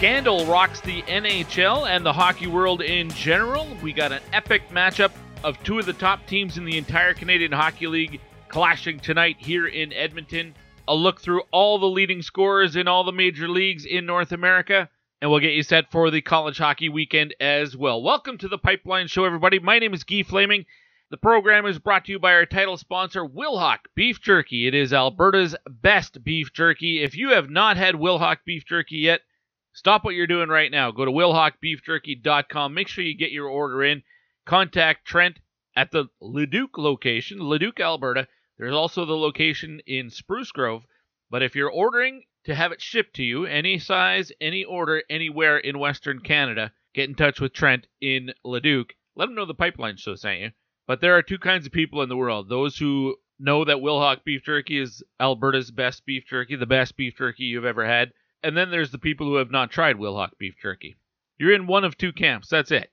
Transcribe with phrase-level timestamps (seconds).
[0.00, 3.66] Scandal rocks the NHL and the hockey world in general.
[3.82, 5.10] We got an epic matchup
[5.44, 9.66] of two of the top teams in the entire Canadian Hockey League clashing tonight here
[9.66, 10.54] in Edmonton.
[10.88, 14.88] A look through all the leading scorers in all the major leagues in North America,
[15.20, 18.02] and we'll get you set for the college hockey weekend as well.
[18.02, 19.58] Welcome to the Pipeline Show, everybody.
[19.58, 20.64] My name is Guy Flaming.
[21.10, 24.66] The program is brought to you by our title sponsor, Wilhauk Beef Jerky.
[24.66, 27.02] It is Alberta's best beef jerky.
[27.02, 29.20] If you have not had Wilhauk Beef Jerky yet,
[29.72, 30.90] Stop what you're doing right now.
[30.90, 32.74] Go to wilhaukbeefjerky.com.
[32.74, 34.02] Make sure you get your order in.
[34.44, 35.38] Contact Trent
[35.76, 38.26] at the Leduc location, Leduc, Alberta.
[38.58, 40.84] There's also the location in Spruce Grove.
[41.30, 45.58] But if you're ordering to have it shipped to you, any size, any order, anywhere
[45.58, 48.94] in Western Canada, get in touch with Trent in Leduc.
[49.14, 50.50] Let him know the pipeline show sent you.
[50.86, 54.24] But there are two kinds of people in the world those who know that Wilhauk
[54.24, 58.12] Beef Jerky is Alberta's best beef jerky, the best beef jerky you've ever had
[58.42, 60.96] and then there's the people who have not tried Wilhauk beef jerky.
[61.38, 62.48] You're in one of two camps.
[62.48, 62.90] That's it.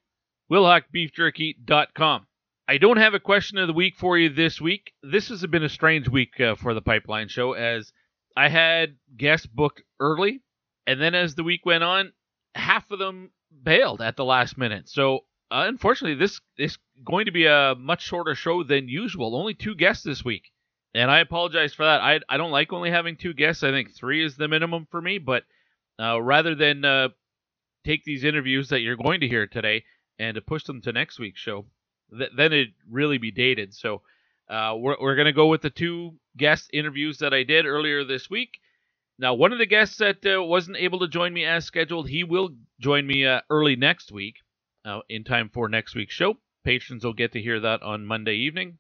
[0.52, 2.28] WilhaukBeefJerky.com.
[2.70, 4.94] I don't have a question of the week for you this week.
[5.02, 7.94] This has been a strange week uh, for the Pipeline Show as
[8.36, 10.42] I had guests booked early,
[10.86, 12.14] and then as the week went on,
[12.56, 13.32] half of them
[13.64, 14.90] bailed at the last minute.
[14.90, 15.20] So
[15.50, 19.36] uh, unfortunately, this is going to be a much shorter show than usual.
[19.36, 20.52] Only two guests this week
[20.94, 22.02] and I apologize for that.
[22.02, 23.64] I I don't like only having two guests.
[23.64, 25.18] I think three is the minimum for me.
[25.18, 25.44] But
[26.00, 27.10] uh, rather than uh,
[27.86, 29.84] take these interviews that you're going to hear today
[30.20, 31.66] and to push them to next week's show,
[32.18, 33.74] th- then it'd really be dated.
[33.74, 34.02] So
[34.50, 38.30] uh, we're we're gonna go with the two guest interviews that I did earlier this
[38.30, 38.60] week.
[39.20, 42.24] Now, one of the guests that uh, wasn't able to join me as scheduled, he
[42.24, 44.36] will join me uh, early next week,
[44.86, 46.38] uh, in time for next week's show.
[46.64, 48.78] Patrons will get to hear that on Monday evening.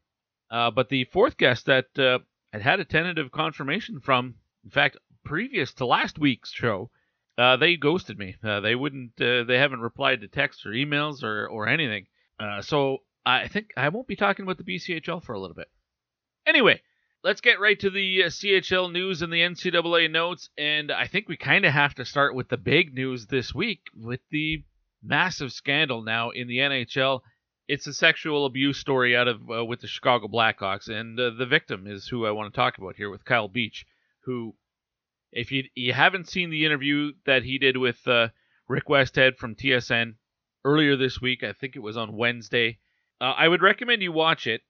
[0.49, 2.19] Uh, but the fourth guest that uh,
[2.53, 6.89] had had a tentative confirmation from, in fact, previous to last week's show,
[7.37, 8.35] uh, they ghosted me.
[8.43, 9.19] Uh, they wouldn't.
[9.21, 12.07] Uh, they haven't replied to texts or emails or or anything.
[12.39, 15.69] Uh, so I think I won't be talking about the BCHL for a little bit.
[16.45, 16.81] Anyway,
[17.23, 20.49] let's get right to the CHL news and the NCAA notes.
[20.57, 23.81] And I think we kind of have to start with the big news this week
[23.93, 24.63] with the
[25.03, 27.21] massive scandal now in the NHL
[27.67, 31.45] it's a sexual abuse story out of uh, with the Chicago Blackhawks, and uh, the
[31.45, 33.85] victim is who I want to talk about here with Kyle Beach,
[34.22, 34.55] who,
[35.31, 38.29] if you you haven't seen the interview that he did with uh,
[38.67, 40.16] Rick Westhead from TSN
[40.63, 42.79] earlier this week, I think it was on Wednesday,
[43.19, 44.61] uh, I would recommend you watch it.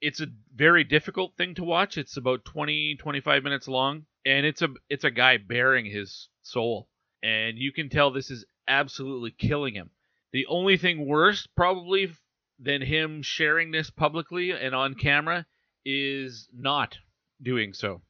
[0.00, 1.98] It's a very difficult thing to watch.
[1.98, 6.88] It's about 20 25 minutes long, and it's a it's a guy bearing his soul,
[7.24, 9.90] and you can tell this is absolutely killing him.
[10.32, 12.12] The only thing worse, probably
[12.58, 15.46] than him sharing this publicly and on camera
[15.84, 16.96] is not
[17.42, 18.02] doing so.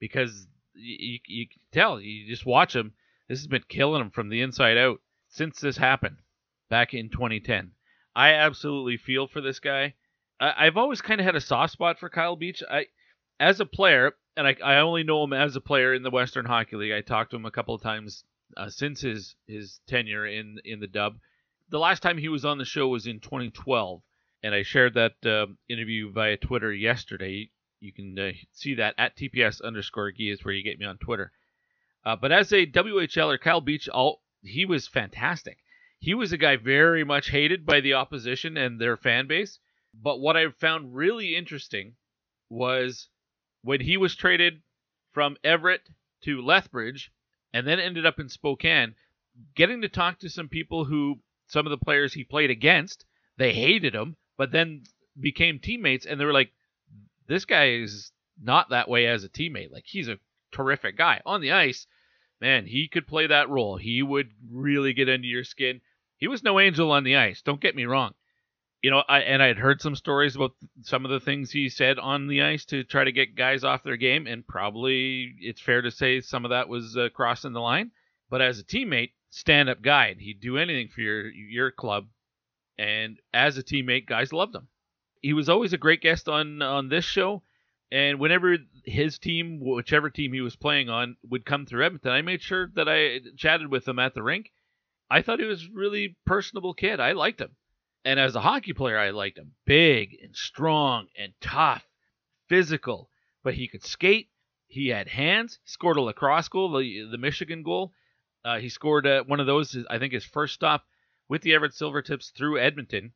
[0.00, 2.94] Because you, you can tell you just watch him.
[3.28, 6.18] This has been killing him from the inside out since this happened
[6.70, 7.72] back in 2010
[8.18, 9.94] i absolutely feel for this guy.
[10.40, 12.62] I, have always kind of had a soft spot for kyle beach.
[12.68, 12.86] I
[13.38, 16.44] as a player and I, I only know him as a player in the western
[16.44, 16.92] hockey league.
[16.92, 18.24] I talked to him a couple of times
[18.56, 21.18] uh, since his his tenure in in the dub
[21.70, 24.02] the last time he was on the show was in 2012,
[24.42, 27.50] and I shared that uh, interview via Twitter yesterday.
[27.80, 30.98] You can uh, see that at TPS underscore Guy is where you get me on
[30.98, 31.32] Twitter.
[32.04, 35.58] Uh, but as a WHLer, Kyle Beach, all he was fantastic.
[35.98, 39.58] he was a guy very much hated by the opposition and their fan base.
[39.92, 41.96] But what I found really interesting
[42.48, 43.08] was
[43.62, 44.62] when he was traded
[45.12, 45.88] from Everett
[46.22, 47.10] to Lethbridge
[47.52, 48.94] and then ended up in Spokane,
[49.54, 53.04] getting to talk to some people who some of the players he played against,
[53.36, 54.84] they hated him, but then
[55.20, 56.52] became teammates and they were like,
[57.26, 59.72] this guy is not that way as a teammate.
[59.72, 60.18] Like he's a
[60.52, 61.86] terrific guy on the ice.
[62.40, 63.76] Man, he could play that role.
[63.76, 65.80] He would really get under your skin.
[66.18, 67.42] He was no angel on the ice.
[67.42, 68.14] Don't get me wrong.
[68.82, 70.52] You know, I and I had heard some stories about
[70.82, 73.82] some of the things he said on the ice to try to get guys off
[73.82, 77.60] their game, and probably it's fair to say some of that was uh, crossing the
[77.60, 77.90] line.
[78.30, 82.08] But as a teammate, stand-up guy, and he'd do anything for your your club.
[82.78, 84.68] And as a teammate, guys loved him.
[85.20, 87.42] He was always a great guest on on this show
[87.90, 92.20] and whenever his team, whichever team he was playing on, would come through Edmonton, I
[92.20, 94.52] made sure that I chatted with him at the rink.
[95.10, 97.00] I thought he was a really personable kid.
[97.00, 97.56] I liked him.
[98.04, 99.54] And as a hockey player, I liked him.
[99.64, 101.86] Big and strong and tough,
[102.46, 103.10] physical,
[103.42, 104.28] but he could skate.
[104.66, 105.58] He had hands.
[105.64, 107.94] Scored a lacrosse goal, the, the Michigan goal.
[108.44, 110.84] Uh, he scored uh, one of those, I think, his first stop
[111.28, 113.12] with the Everett Silvertips through Edmonton,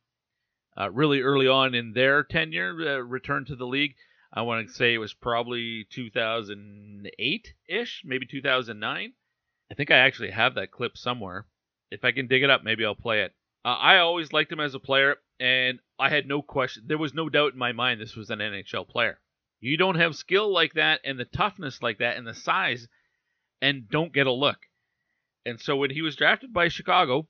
[0.77, 3.95] uh, really early on in their tenure, uh, returned to the league.
[4.31, 9.13] I want to say it was probably 2008 ish, maybe 2009.
[9.71, 11.47] I think I actually have that clip somewhere.
[11.91, 13.33] If I can dig it up, maybe I'll play it.
[13.63, 16.83] Uh, I always liked him as a player, and I had no question.
[16.87, 19.19] There was no doubt in my mind this was an NHL player.
[19.59, 22.87] You don't have skill like that, and the toughness like that, and the size,
[23.61, 24.57] and don't get a look.
[25.45, 27.27] And so when he was drafted by Chicago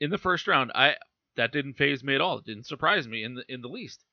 [0.00, 0.96] in the first round, I
[1.36, 2.38] that didn't phase me at all.
[2.38, 4.04] It didn't surprise me in the in the least.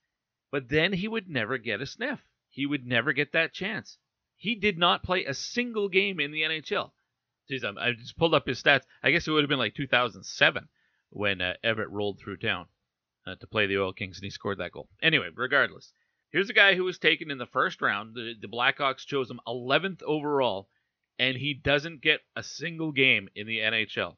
[0.51, 2.19] But then he would never get a sniff.
[2.49, 3.97] He would never get that chance.
[4.35, 6.91] He did not play a single game in the NHL.
[7.49, 8.83] Jeez, I just pulled up his stats.
[9.03, 10.67] I guess it would have been like 2007
[11.09, 12.67] when uh, Everett rolled through town
[13.25, 14.89] uh, to play the Oil Kings and he scored that goal.
[15.01, 15.93] Anyway, regardless,
[16.31, 18.15] here's a guy who was taken in the first round.
[18.15, 20.69] The, the Blackhawks chose him 11th overall,
[21.19, 24.15] and he doesn't get a single game in the NHL.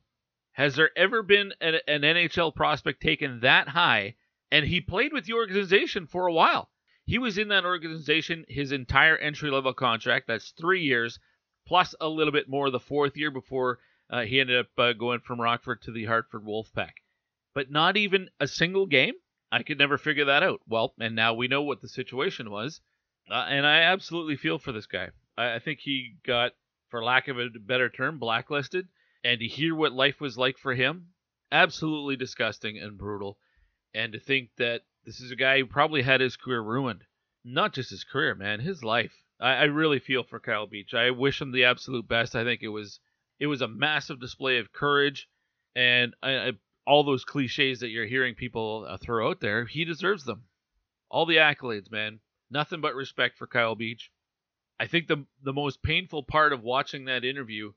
[0.53, 4.15] Has there ever been an, an NHL prospect taken that high
[4.53, 6.69] and he played with the organization for a while.
[7.05, 10.27] He was in that organization his entire entry level contract.
[10.27, 11.17] That's three years,
[11.65, 13.79] plus a little bit more the fourth year before
[14.11, 16.91] uh, he ended up uh, going from Rockford to the Hartford Wolfpack.
[17.55, 19.15] But not even a single game?
[19.51, 20.61] I could never figure that out.
[20.67, 22.79] Well, and now we know what the situation was.
[23.31, 25.09] Uh, and I absolutely feel for this guy.
[25.35, 26.51] I, I think he got,
[26.93, 28.87] for lack of a better term, blacklisted.
[29.23, 31.07] And to hear what life was like for him,
[31.51, 33.39] absolutely disgusting and brutal
[33.95, 37.03] and to think that this is a guy who probably had his career ruined.
[37.43, 39.11] Not just his career, man, his life.
[39.39, 40.93] I, I really feel for Kyle Beach.
[40.93, 42.35] I wish him the absolute best.
[42.35, 42.99] I think it was
[43.39, 45.27] it was a massive display of courage,
[45.75, 46.51] and I, I,
[46.85, 50.43] all those cliches that you're hearing people uh, throw out there, he deserves them.
[51.09, 52.19] All the accolades, man.
[52.51, 54.11] Nothing but respect for Kyle Beach.
[54.79, 57.73] I think the the most painful part of watching that interview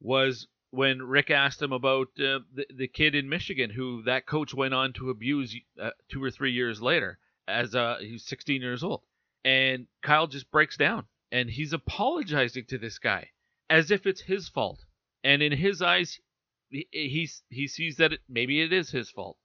[0.00, 4.52] was when Rick asked him about uh, the, the kid in Michigan who that coach
[4.52, 7.18] went on to abuse uh, two or three years later
[7.48, 9.02] as uh, he's 16 years old.
[9.44, 13.30] And Kyle just breaks down and he's apologizing to this guy
[13.70, 14.84] as if it's his fault.
[15.24, 16.20] And in his eyes,
[16.68, 19.38] he, he, he sees that it, maybe it is his fault.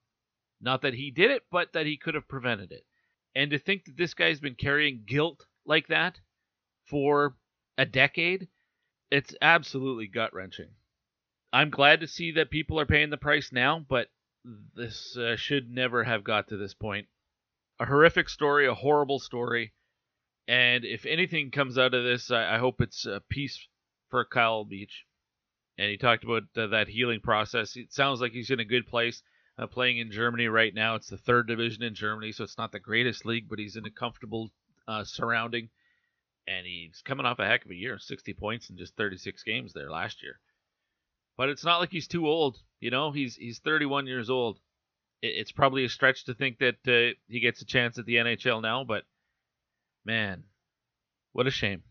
[0.60, 2.86] Not that he did it, but that he could have prevented it.
[3.36, 6.20] And to think that this guy's been carrying guilt like that
[6.86, 7.36] for
[7.78, 8.48] a decade,
[9.10, 10.70] it's absolutely gut wrenching.
[11.54, 14.08] I'm glad to see that people are paying the price now, but
[14.76, 17.08] this uh, should never have got to this point.
[17.80, 19.74] A horrific story, a horrible story,
[20.48, 23.68] and if anything comes out of this, I, I hope it's a peace
[24.10, 25.06] for Kyle Beach.
[25.78, 27.76] And he talked about uh, that healing process.
[27.76, 29.24] It sounds like he's in a good place,
[29.58, 30.96] uh, playing in Germany right now.
[30.96, 33.86] It's the third division in Germany, so it's not the greatest league, but he's in
[33.86, 34.52] a comfortable
[34.88, 35.70] uh, surrounding.
[36.48, 39.74] And he's coming off a heck of a year, 60 points in just 36 games
[39.74, 40.40] there last year.
[41.38, 42.60] But it's not like he's too old.
[42.80, 44.60] You know, he's he's 31 years old.
[45.22, 48.62] it's probably a stretch to think that uh, he gets a chance at the NHL
[48.62, 49.06] now, but
[50.04, 50.44] man,
[51.32, 51.84] what a shame,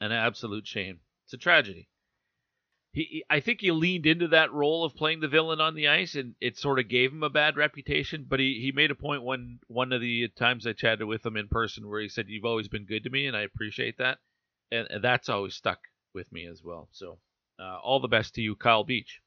[0.00, 1.00] an absolute shame.
[1.24, 1.88] It's a tragedy.
[2.96, 6.14] He, I think he leaned into that role of playing the villain on the ice,
[6.14, 8.24] and it sort of gave him a bad reputation.
[8.26, 11.36] But he, he made a point one one of the times I chatted with him
[11.36, 14.16] in person where he said, "You've always been good to me, and I appreciate that,"
[14.72, 15.78] and, and that's always stuck
[16.14, 16.88] with me as well.
[16.90, 17.18] So
[17.58, 19.20] uh, all the best to you, Kyle Beach.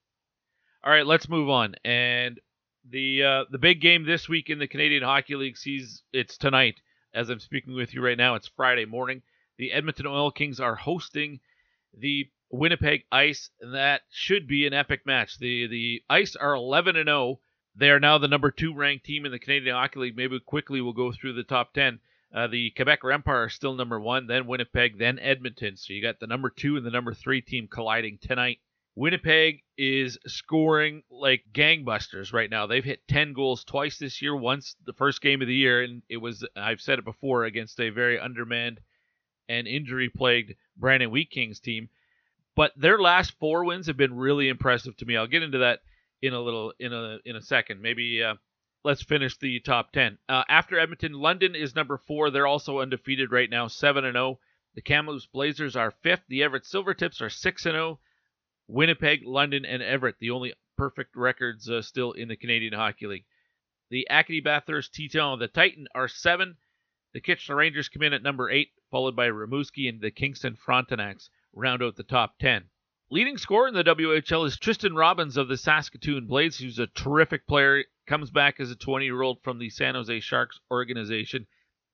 [0.84, 1.76] All right, let's move on.
[1.86, 2.40] And
[2.90, 6.82] the uh, the big game this week in the Canadian Hockey League sees it's tonight.
[7.14, 9.22] As I'm speaking with you right now, it's Friday morning.
[9.60, 11.40] The Edmonton Oil Kings are hosting
[11.96, 13.50] the Winnipeg Ice.
[13.62, 15.38] And that should be an epic match.
[15.38, 17.40] The the Ice are 11 and 0.
[17.76, 20.18] They are now the number two ranked team in the Canadian Hockey League.
[20.18, 22.00] Maybe quickly we'll go through the top 10.
[22.34, 25.78] Uh, the Quebec Rempart are still number one, then Winnipeg, then Edmonton.
[25.78, 28.60] So you got the number two and the number three team colliding tonight.
[28.96, 32.68] Winnipeg is scoring like gangbusters right now.
[32.68, 36.04] They've hit 10 goals twice this year, once the first game of the year, and
[36.10, 38.82] it was, I've said it before, against a very undermanned
[39.48, 41.90] and injury plagued Brandon Wheat Kings team.
[42.56, 45.16] But their last four wins have been really impressive to me.
[45.16, 45.80] I'll get into that
[46.22, 47.82] in a little in a in a second.
[47.82, 48.36] Maybe uh,
[48.84, 50.18] let's finish the top 10.
[50.28, 52.30] Uh, after Edmonton, London is number four.
[52.30, 54.40] They're also undefeated right now, 7 and 0.
[54.76, 56.24] The Kamloops Blazers are fifth.
[56.28, 58.00] The Everett Silvertips are 6 and 0.
[58.68, 63.26] Winnipeg, London, and Everett, the only perfect records uh, still in the Canadian Hockey League.
[63.90, 66.56] The Acadie Bathurst Titan, the Titan, are 7.
[67.14, 71.30] The Kitchener Rangers come in at number 8, followed by Rimouski and the Kingston Frontenacs
[71.54, 72.66] round out the top 10.
[73.12, 77.48] Leading scorer in the WHL is Tristen Robins of the Saskatoon Blades, who's a terrific
[77.48, 81.48] player comes back as a 20 year old from the San Jose Sharks organization.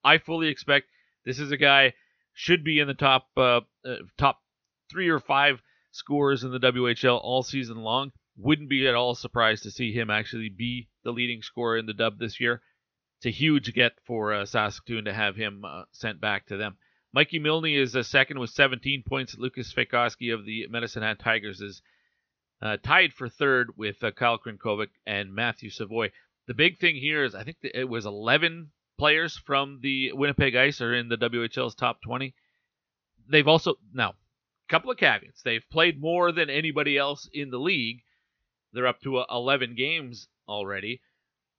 [0.03, 0.87] I fully expect
[1.25, 1.93] this is a guy
[2.33, 4.41] should be in the top uh, uh, top
[4.91, 8.11] three or five scores in the WHL all season long.
[8.37, 11.93] Wouldn't be at all surprised to see him actually be the leading scorer in the
[11.93, 12.61] dub this year.
[13.19, 16.77] It's a huge get for uh, Saskatoon to have him uh, sent back to them.
[17.15, 19.37] Mikey Milne is a second with 17 points.
[19.37, 21.81] Lucas Fekoski of the Medicine Hat Tigers is
[22.61, 26.11] uh, tied for third with uh, Kyle Crnkovic and Matthew Savoie.
[26.47, 30.81] The big thing here is I think it was 11 players from the Winnipeg Ice
[30.81, 32.35] are in the WHL's top 20.
[33.29, 34.13] They've also now a
[34.67, 35.41] couple of caveats.
[35.41, 38.01] They've played more than anybody else in the league.
[38.73, 40.99] They're up to uh, 11 games already,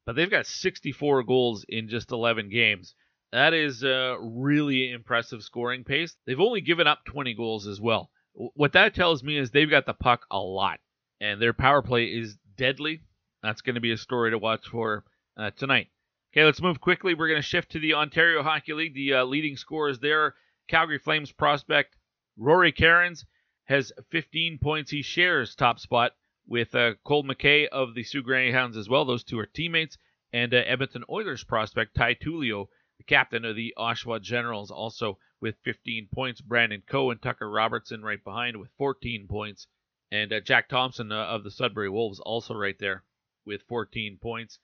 [0.04, 2.94] but they've got 64 goals in just 11 games.
[3.32, 6.16] That is a really impressive scoring pace.
[6.26, 8.10] They've only given up 20 goals as well.
[8.32, 10.78] What that tells me is they've got the puck a lot
[11.20, 13.02] and their power play is deadly.
[13.42, 15.04] That's going to be a story to watch for
[15.36, 15.88] uh, tonight.
[16.32, 17.14] Okay, let's move quickly.
[17.14, 18.94] We're going to shift to the Ontario Hockey League.
[18.94, 20.34] The uh, leading scorers there
[20.68, 21.96] Calgary Flames prospect
[22.36, 23.24] Rory Kerins
[23.64, 24.90] has 15 points.
[24.90, 26.12] He shares top spot
[26.46, 29.04] with uh, Cole MacKay of the Soo Greyhounds as well.
[29.04, 29.96] Those two are teammates.
[30.32, 35.56] And uh, Edmonton Oilers prospect Ty Tullio, the captain of the Oshawa Generals, also with
[35.64, 36.40] 15 points.
[36.40, 39.66] Brandon Coe and Tucker Robertson right behind with 14 points.
[40.10, 43.04] And uh, Jack Thompson uh, of the Sudbury Wolves also right there
[43.44, 44.58] with 14 points.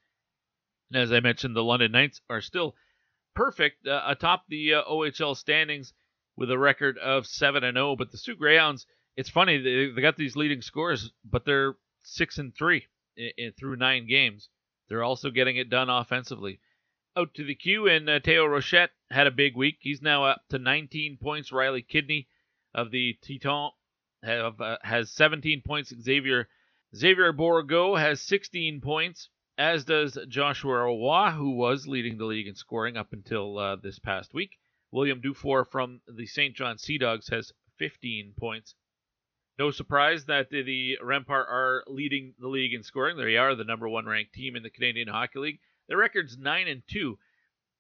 [0.91, 2.75] And as I mentioned, the London Knights are still
[3.35, 5.93] perfect uh, atop the uh, OHL standings
[6.37, 7.97] with a record of 7 and 0.
[7.97, 8.87] But the Soo Greyhounds,
[9.17, 12.87] it's funny they, they got these leading scores, but they're 6 and 3
[13.17, 14.49] in, in, through nine games.
[14.89, 16.61] They're also getting it done offensively.
[17.15, 19.77] Out to the queue, and uh, Theo Rochette had a big week.
[19.81, 21.53] He's now up to 19 points.
[21.53, 22.27] Riley Kidney
[22.75, 23.71] of the Titan
[24.23, 25.93] have uh, has 17 points.
[26.01, 26.49] Xavier
[26.97, 29.29] Xavier Bourgault has 16 points,
[29.59, 33.99] as does Joshua Roy, who was leading the league in scoring up until uh, this
[33.99, 34.59] past week.
[34.91, 36.55] William Dufour from the St.
[36.55, 38.75] John Sea Dogs has 15 points.
[39.59, 43.17] No surprise that the, Rempart are leading the league in scoring.
[43.17, 45.61] They are the number one ranked team in the Canadian Hockey League.
[45.93, 47.19] Their record's nine and two.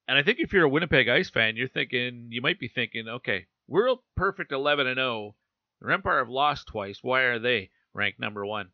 [0.06, 3.08] And I think if you're a Winnipeg Ice fan, you're thinking you might be thinking,
[3.08, 5.34] okay, we're a perfect 11 and 0
[5.80, 6.98] the Rempart have lost twice.
[7.00, 8.72] Why are they ranked number one?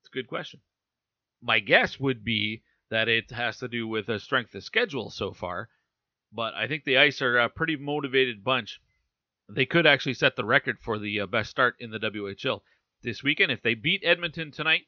[0.00, 0.60] It's a good question.
[1.40, 5.32] My guess would be that it has to do with a strength of schedule so
[5.32, 5.70] far,
[6.30, 8.78] but I think the Ice are a pretty motivated bunch.
[9.48, 12.60] They could actually set the record for the uh, best start in the WHL
[13.00, 13.52] this weekend.
[13.52, 14.82] If they beat Edmonton tonight,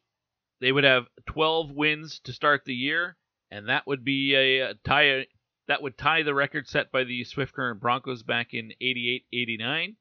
[0.60, 3.16] they would have 12 wins to start the year,
[3.56, 5.26] and that would be a, tie.
[5.68, 9.96] That would tie the record set by the Swift Current Broncos back in 88-89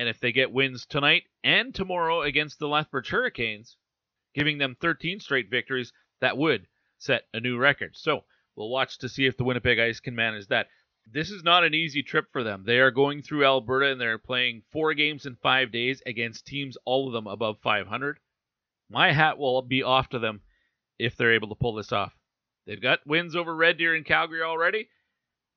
[0.00, 3.76] and if they get wins tonight and tomorrow against the Lethbridge Hurricanes,
[4.34, 6.66] giving them 13 straight victories, that would
[6.96, 7.94] set a new record.
[7.94, 8.24] So
[8.56, 10.68] we'll watch to see if the Winnipeg Ice can manage that.
[11.06, 12.64] This is not an easy trip for them.
[12.64, 16.78] They are going through Alberta and they're playing four games in five days against teams,
[16.86, 18.20] all of them above 500.
[18.88, 20.40] My hat will be off to them
[20.98, 22.16] if they're able to pull this off.
[22.66, 24.88] They've got wins over Red Deer and Calgary already.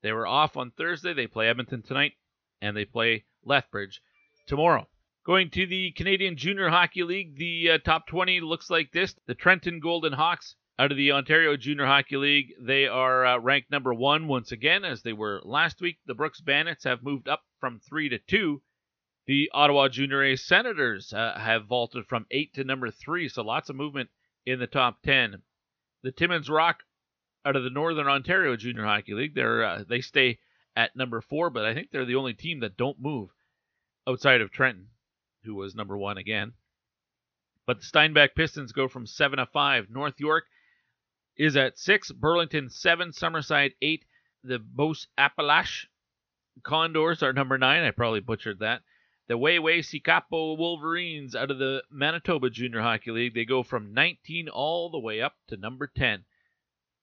[0.02, 1.14] They were off on Thursday.
[1.14, 2.12] They play Edmonton tonight,
[2.60, 4.00] and they play Lethbridge
[4.46, 4.88] tomorrow.
[5.24, 9.14] Going to the Canadian Junior Hockey League, the uh, top 20 looks like this.
[9.26, 13.70] The Trenton Golden Hawks out of the Ontario Junior Hockey League, they are uh, ranked
[13.70, 15.98] number one once again, as they were last week.
[16.04, 18.60] The Brooks Bandits have moved up from three to two.
[19.26, 23.70] The Ottawa Junior A Senators uh, have vaulted from eight to number three, so lots
[23.70, 24.10] of movement
[24.44, 25.42] in the top 10.
[26.02, 26.82] The Timmins Rock
[27.44, 30.38] out of the Northern Ontario Junior Hockey League, they're, uh, they stay
[30.76, 33.30] at number four, but I think they're the only team that don't move
[34.06, 34.88] outside of Trenton.
[35.44, 36.54] who was number one again.
[37.66, 39.90] But the Steinbach Pistons go from seven to five.
[39.90, 40.44] North York
[41.36, 42.10] is at six.
[42.10, 43.10] Burlington seven.
[43.10, 44.04] Summerside eight.
[44.42, 45.86] The Beauce Appalache
[46.62, 47.82] Condors are number nine.
[47.82, 48.82] I probably butchered that.
[49.26, 53.34] The Waywayseecappo Wolverines out of the Manitoba Junior Hockey League.
[53.34, 56.24] They go from 19 all the way up to number 10.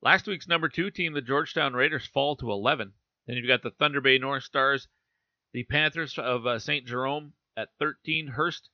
[0.04, 2.92] Last week's number two team, the Georgetown Raiders, fall to 11.
[3.28, 4.88] Then you've got the Thunder Bay North Stars,
[5.54, 6.88] the Panthers of uh, St.
[6.88, 8.26] Jerome at 13.
[8.30, 8.72] Hearst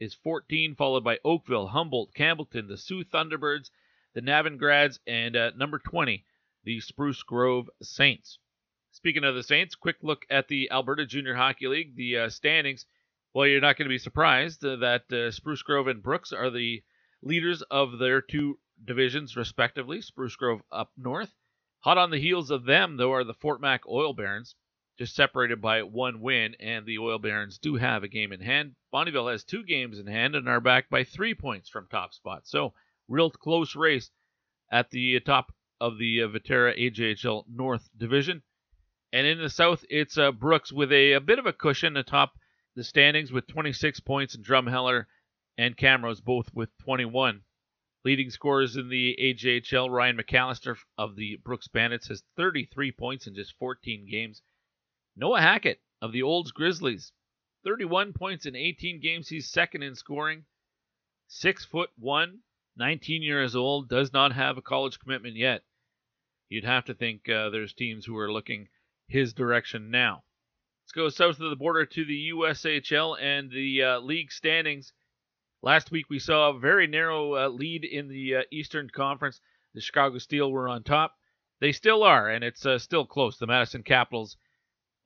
[0.00, 3.68] is 14, followed by Oakville, Humboldt, Campbellton, the Soo Thunderbirds,
[4.14, 6.24] the Navan Grads, and uh, number 20,
[6.64, 8.38] the Spruce Grove Saints.
[8.90, 12.86] Speaking of the Saints, quick look at the Alberta Junior Hockey League, the uh, standings.
[13.34, 16.82] Well, you're not going to be surprised that uh, Spruce Grove and Brooks are the
[17.20, 20.00] leaders of their two divisions, respectively.
[20.00, 21.34] Spruce Grove up north.
[21.80, 24.56] Hot on the heels of them, though, are the Fort Mac Oil Barons,
[24.98, 28.74] just separated by one win, and the Oil Barons do have a game in hand.
[28.92, 32.46] Bonnyville has two games in hand and are back by three points from top spot.
[32.46, 32.72] So,
[33.08, 34.10] real close race
[34.70, 38.42] at the top of the uh, Viterra AJHL North Division.
[39.12, 42.32] And in the South, it's uh, Brooks with a, a bit of a cushion atop
[42.74, 45.06] the standings with 26 points, and Drumheller
[45.56, 47.42] and Camrose both with 21.
[48.04, 53.34] Leading scorers in the AJHL, Ryan McAllister of the Brooks Bandits has 33 points in
[53.34, 54.42] just 14 games.
[55.16, 57.12] Noah Hackett of the Olds Grizzlies,
[57.64, 59.28] 31 points in 18 games.
[59.28, 60.44] He's second in scoring.
[61.28, 62.40] Six foot one,
[62.76, 65.64] 19 years old, does not have a college commitment yet.
[66.50, 68.68] You'd have to think uh, there's teams who are looking
[69.08, 70.24] his direction now.
[70.82, 74.92] Let's go south of the border to the USHL and the uh, league standings.
[75.64, 79.40] Last week we saw a very narrow uh, lead in the uh, Eastern Conference.
[79.72, 81.16] The Chicago Steel were on top.
[81.58, 83.38] They still are, and it's uh, still close.
[83.38, 84.36] The Madison Capitals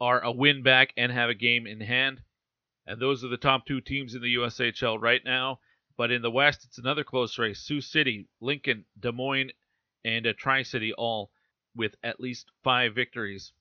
[0.00, 2.23] are a win back and have a game in hand.
[2.88, 5.61] And those are the top two teams in the USHL right now.
[5.97, 7.61] But in the West, it's another close race.
[7.61, 9.53] Sioux City, Lincoln, Des Moines,
[10.05, 11.31] and uh, Tri City all
[11.77, 13.53] with at least five victories.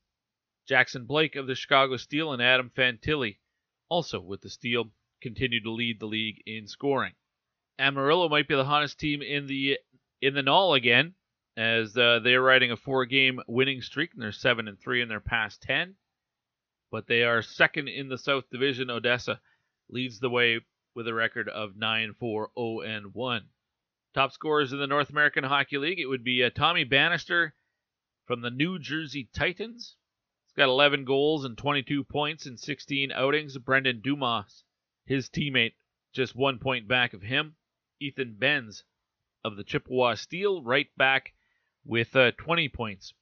[0.67, 3.37] Jackson Blake of the Chicago Steel and Adam Fantilli,
[3.87, 7.13] also with the Steel, continue to lead the league in scoring.
[7.79, 9.77] Amarillo might be the hottest team in the
[10.21, 11.13] in the Null again,
[11.55, 15.09] as uh, they are riding a four-game winning streak and they're seven and three in
[15.09, 15.95] their past ten.
[16.91, 18.89] But they are second in the South Division.
[18.89, 19.39] Odessa
[19.89, 20.61] leads the way
[20.95, 23.49] with a record of 9 4 0 and 1.
[24.13, 27.53] Top scorers in the North American Hockey League, it would be uh, Tommy Bannister
[28.25, 29.95] from the New Jersey Titans.
[30.47, 33.57] He's got 11 goals and 22 points in 16 outings.
[33.59, 34.63] Brendan Dumas,
[35.07, 35.73] his teammate,
[36.13, 37.55] just one point back of him.
[37.99, 38.83] Ethan Benz
[39.43, 41.33] of the Chippewa Steel, right back
[41.85, 43.13] with uh, 20 points.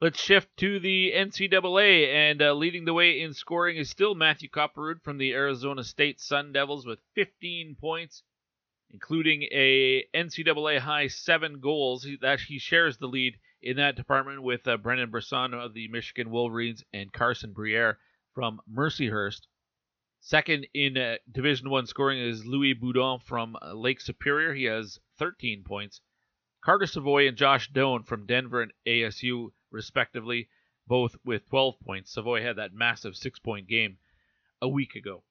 [0.00, 4.48] Let's shift to the NCAA, and uh, leading the way in scoring is still Matthew
[4.48, 8.22] Copperwood from the Arizona State Sun Devils with 15 points,
[8.90, 12.04] including a NCAA high seven goals.
[12.04, 15.88] He, that he shares the lead in that department with uh, Brendan Brisson of the
[15.88, 17.98] Michigan Wolverines and Carson Briere
[18.32, 19.42] from Mercyhurst.
[20.22, 24.52] Second in uh, Division One scoring is Louis Boudon from uh, Lake Superior.
[24.52, 26.02] He has 13 points.
[26.60, 30.50] Carter Savoie and Josh Doan from Denver and ASU respectively,
[30.86, 32.12] both with 12 points.
[32.12, 33.96] Savoie had that massive six point game
[34.60, 35.24] a week ago.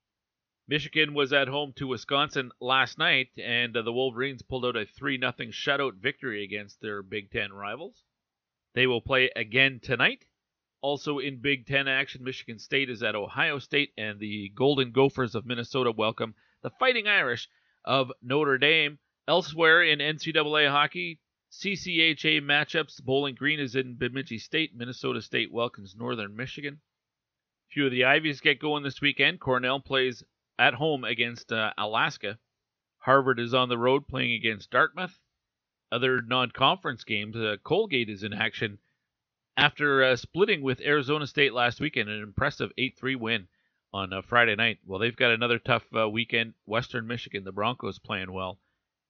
[0.68, 4.88] Michigan was at home to Wisconsin last night, and uh, the Wolverines pulled out a
[4.88, 8.06] 3 0 shutout victory against their Big Ten rivals.
[8.74, 10.26] They will play again tonight.
[10.82, 15.36] Also in Big Ten action, Michigan State is at Ohio State, and the Golden Gophers
[15.36, 17.50] of Minnesota welcome the Fighting Irish
[17.84, 18.98] of Notre Dame.
[19.28, 21.20] Elsewhere in NCAA hockey,
[21.52, 23.04] CCHA matchups.
[23.04, 24.76] Bowling Green is in Bemidji State.
[24.76, 26.80] Minnesota State welcomes Northern Michigan.
[27.70, 29.40] A few of the Ivies get going this weekend.
[29.40, 30.24] Cornell plays
[30.58, 32.40] at home against uh, Alaska.
[33.00, 35.20] Harvard is on the road playing against Dartmouth.
[35.92, 38.80] Other non conference games, uh, Colgate is in action
[39.60, 43.48] after uh, splitting with Arizona State last weekend, an impressive 8 3 win
[43.94, 44.80] on uh, Friday night.
[44.86, 46.54] Well, they've got another tough uh, weekend.
[46.66, 48.60] Western Michigan, the Broncos playing well.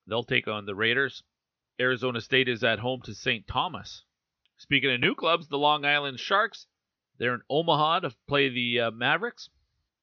[0.07, 1.21] They'll take on the Raiders.
[1.79, 3.47] Arizona State is at home to St.
[3.47, 4.03] Thomas.
[4.57, 6.65] Speaking of new clubs, the Long Island Sharks,
[7.19, 9.49] they're in Omaha to play the uh, Mavericks,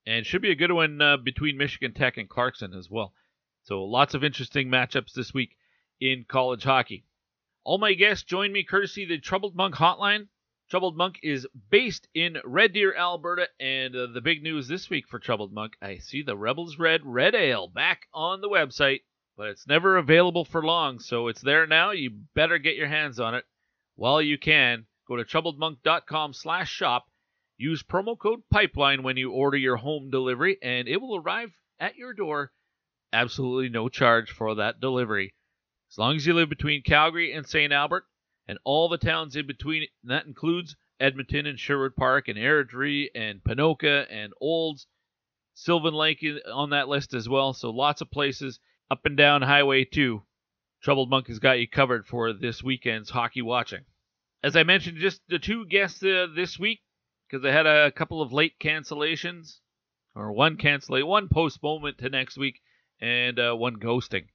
[0.07, 3.13] and should be a good one uh, between Michigan Tech and Clarkson as well.
[3.65, 5.57] So lots of interesting matchups this week
[6.01, 7.05] in college hockey.
[7.65, 10.29] All my guests join me courtesy the Troubled Monk Hotline.
[10.69, 15.09] Troubled Monk is based in Red Deer, Alberta, and uh, the big news this week
[15.09, 19.01] for Troubled Monk, I see the Rebels Red Red Ale back on the website
[19.37, 21.91] but it's never available for long, so it's there now.
[21.91, 23.45] You better get your hands on it
[23.95, 24.87] while you can.
[25.07, 27.07] Go to troubledmonk.com slash shop
[27.59, 31.97] Use promo code PIPELINE when you order your home delivery, and it will arrive at
[31.97, 32.53] your door.
[33.15, 35.35] Absolutely no charge for that delivery.
[35.91, 37.73] As long as you live between Calgary and St.
[37.73, 38.05] Albert
[38.49, 43.09] and all the towns in between, and that includes Edmonton and Sherwood Park and Airdrie
[43.15, 44.87] and Ponoka and Olds,
[45.55, 47.53] Sylvan Lake on that list as well.
[47.53, 50.23] So lots of places up and down Highway 2.
[50.83, 53.85] Troubled Monk has got you covered for this weekend's hockey watching.
[54.43, 56.81] As I mentioned, just the two guests uh, this week
[57.29, 59.59] because I had a couple of late cancellations,
[60.15, 62.61] or one cancellation, one postponement to next week,
[63.01, 64.29] and uh, one ghosting.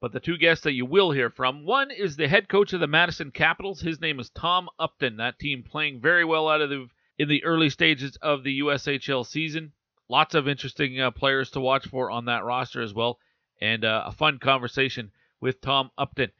[0.00, 2.80] But the two guests that you will hear from, one is the head coach of
[2.80, 3.80] the Madison Capitals.
[3.80, 5.16] His name is Tom Upton.
[5.16, 9.24] That team playing very well out of the in the early stages of the USHL
[9.24, 9.72] season.
[10.08, 13.18] Lots of interesting uh, players to watch for on that roster as well,
[13.60, 16.30] and uh, a fun conversation with Tom Upton.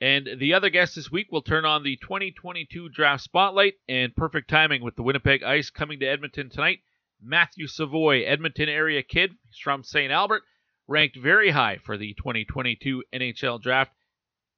[0.00, 4.50] And the other guest this week will turn on the 2022 draft spotlight and perfect
[4.50, 6.80] timing with the Winnipeg Ice coming to Edmonton tonight.
[7.22, 10.12] Matthew Savoie, Edmonton area kid, he's from St.
[10.12, 10.42] Albert,
[10.88, 13.92] ranked very high for the 2022 NHL draft.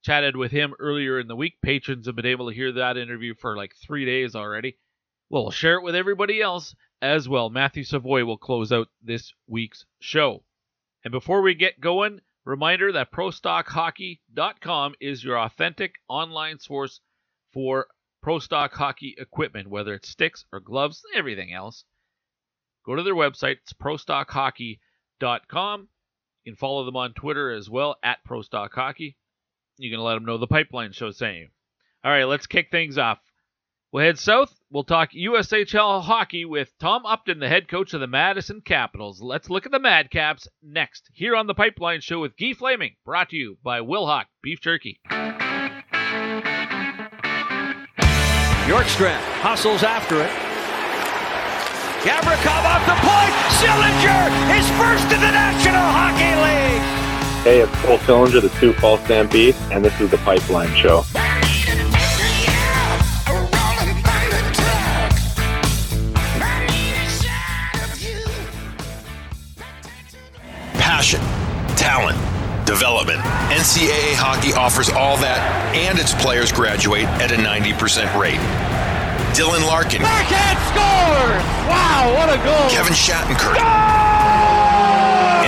[0.03, 1.55] Chatted with him earlier in the week.
[1.61, 4.77] Patrons have been able to hear that interview for like three days already.
[5.29, 7.49] We'll share it with everybody else as well.
[7.49, 10.43] Matthew Savoie will close out this week's show.
[11.03, 16.99] And before we get going, Reminder that ProStockHockey.com is your authentic online source
[17.53, 17.85] for
[18.23, 21.85] Pro Stock Hockey equipment, whether it's sticks or gloves, everything else.
[22.85, 25.89] Go to their website, it's ProStockHockey.com.
[26.49, 29.13] Can follow them on Twitter as well, at ProStockHockey.
[29.77, 31.49] You can let them know the Pipeline Show saying.
[32.03, 33.19] All right, let's kick things off.
[33.91, 34.51] We'll head south.
[34.71, 39.21] We'll talk USHL hockey with Tom Upton, the head coach of the Madison Capitals.
[39.21, 43.29] Let's look at the Madcaps next, here on the Pipeline Show with Guy Flaming, brought
[43.29, 44.99] to you by Wilhauk Beef Jerky.
[48.65, 50.48] Bjorkstrand hustles after it.
[52.03, 53.33] Gavrikov off the point.
[53.59, 56.81] Sillinger is first in the National Hockey League.
[57.43, 61.03] Hey, it's Cole Sillinger, the Sioux Falls Stampede, and this is the Pipeline Show.
[70.99, 71.19] passion,
[71.75, 72.17] talent,
[72.65, 73.19] development.
[73.51, 75.39] NCAA hockey offers all that,
[75.75, 78.68] and its players graduate at a 90% rate.
[79.29, 80.01] Dylan Larkin.
[80.01, 81.43] Backhand scores!
[81.69, 82.69] Wow, what a goal!
[82.69, 83.57] Kevin Shattenkirk.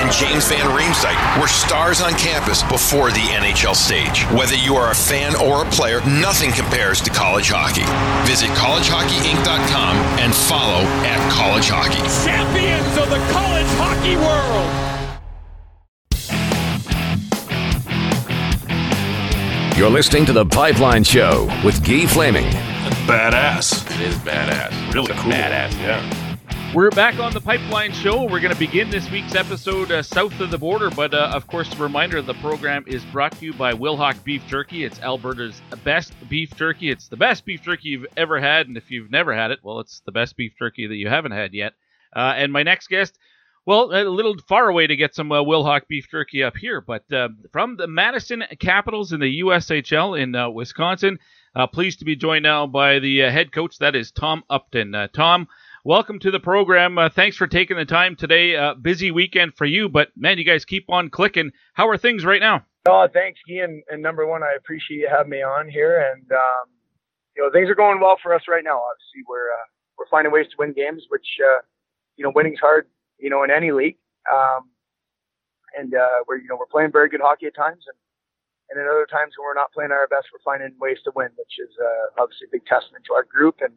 [0.02, 4.24] And James Van Riemsdyk were stars on campus before the NHL stage.
[4.32, 7.86] Whether you are a fan or a player, nothing compares to college hockey.
[8.30, 12.02] Visit collegehockeyinc.com and follow at college hockey.
[12.26, 14.92] Champions of the college hockey world!
[19.78, 22.71] You're listening to The Pipeline Show with Guy Flaming.
[23.06, 23.86] Badass.
[23.96, 24.94] It is badass.
[24.94, 25.32] Really cool.
[25.32, 26.74] Badass, yeah.
[26.74, 28.24] We're back on The Pipeline Show.
[28.24, 31.46] We're going to begin this week's episode uh, south of the border, but uh, of
[31.48, 34.84] course, a reminder the program is brought to you by Wilhauk Beef Jerky.
[34.84, 36.90] It's Alberta's best beef jerky.
[36.90, 39.80] It's the best beef jerky you've ever had, and if you've never had it, well,
[39.80, 41.74] it's the best beef jerky that you haven't had yet.
[42.16, 43.18] Uh, and my next guest
[43.66, 47.12] well, a little far away to get some uh, Wilhauk beef jerky up here, but
[47.14, 51.20] uh, from the Madison Capitals in the USHL in uh, Wisconsin,
[51.56, 53.78] uh, pleased to be joined now by the uh, head coach.
[53.80, 54.96] That is Tom Upton.
[54.96, 55.48] Uh, Tom,
[55.84, 56.98] welcome to the program.
[57.14, 58.74] thanks for taking the time today.
[58.82, 61.52] busy weekend for you, but man, you guys keep on clicking.
[61.74, 62.66] How are things right now?
[62.88, 63.84] Oh, thanks, Ian.
[63.90, 66.12] And number one, I appreciate you having me on here.
[66.12, 66.70] And um,
[67.36, 68.82] you know, things are going well for us right now.
[68.82, 69.50] Obviously, we're
[69.98, 71.28] we're finding ways to win games, which
[72.18, 72.88] you know, winning's hard
[73.22, 73.98] you know, in any league.
[74.32, 74.70] Um,
[75.78, 77.98] and uh, we're you know we're playing very good hockey at times, and
[78.72, 81.30] and at other times when we're not playing our best, we're finding ways to win,
[81.36, 83.74] which is uh, obviously a big testament to our group and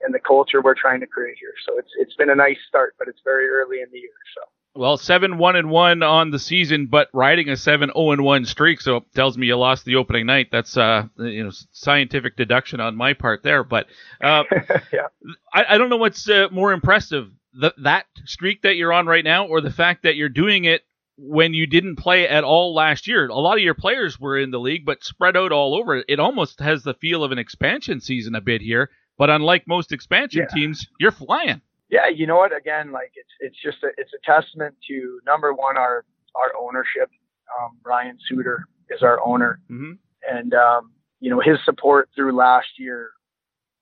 [0.00, 1.54] and the culture we're trying to create here.
[1.66, 4.18] So it's it's been a nice start, but it's very early in the year.
[4.34, 4.42] So.
[4.74, 8.44] Well, seven one and one on the season, but riding a seven zero and one
[8.44, 10.48] streak, so it tells me you lost the opening night.
[10.52, 13.86] That's uh, you know scientific deduction on my part there, but
[14.20, 14.44] uh,
[14.92, 15.08] yeah.
[15.52, 19.24] I, I don't know what's uh, more impressive the, that streak that you're on right
[19.24, 20.82] now, or the fact that you're doing it
[21.18, 23.28] when you didn't play at all last year.
[23.28, 26.04] A lot of your players were in the league, but spread out all over.
[26.08, 28.90] It almost has the feel of an expansion season a bit here.
[29.16, 30.54] But unlike most expansion yeah.
[30.54, 31.60] teams, you're flying.
[31.90, 32.56] Yeah, you know what?
[32.56, 36.04] Again, like it's it's just a, it's a testament to number one our
[36.34, 37.10] our ownership.
[37.58, 39.92] Um, Ryan Suter is our owner, mm-hmm.
[40.30, 43.10] and um, you know his support through last year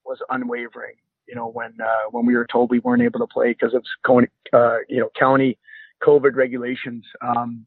[0.05, 0.94] was unwavering
[1.27, 3.85] you know, when uh, when we were told we weren't able to play because of
[4.07, 5.59] county, uh, you know, county
[6.02, 7.04] COVID regulations.
[7.20, 7.66] Um,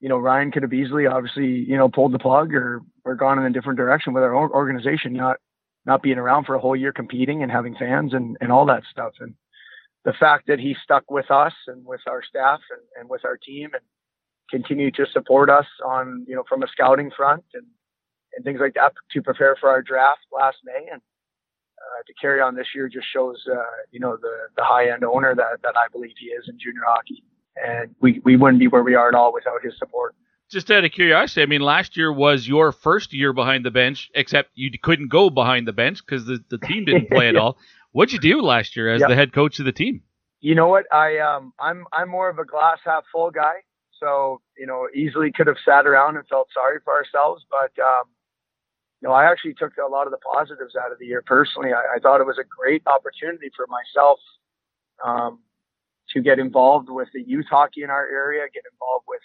[0.00, 3.38] you know, Ryan could have easily, obviously, you know, pulled the plug or or gone
[3.38, 5.12] in a different direction with our organization.
[5.12, 5.38] Not
[5.86, 8.82] not being around for a whole year competing and having fans and, and all that
[8.90, 9.12] stuff.
[9.20, 9.34] And
[10.04, 13.36] the fact that he stuck with us and with our staff and, and with our
[13.36, 13.82] team and
[14.50, 17.64] continued to support us on, you know, from a scouting front and,
[18.34, 21.00] and things like that to prepare for our draft last May and
[21.86, 25.04] uh, to carry on this year just shows, uh, you know, the, the high end
[25.04, 27.22] owner that, that I believe he is in junior hockey.
[27.56, 30.14] And we, we wouldn't be where we are at all without his support.
[30.50, 34.10] Just out of curiosity, I mean, last year was your first year behind the bench,
[34.14, 37.56] except you couldn't go behind the bench because the, the team didn't play at all.
[37.92, 39.08] What'd you do last year as yep.
[39.08, 40.02] the head coach of the team?
[40.40, 40.84] You know what?
[40.92, 43.64] I um I'm I'm more of a glass half full guy.
[43.98, 48.04] So, you know, easily could have sat around and felt sorry for ourselves, but um
[49.06, 51.72] know, I actually took a lot of the positives out of the year personally.
[51.72, 54.18] I, I thought it was a great opportunity for myself
[55.04, 55.40] um,
[56.10, 59.20] to get involved with the youth hockey in our area, get involved with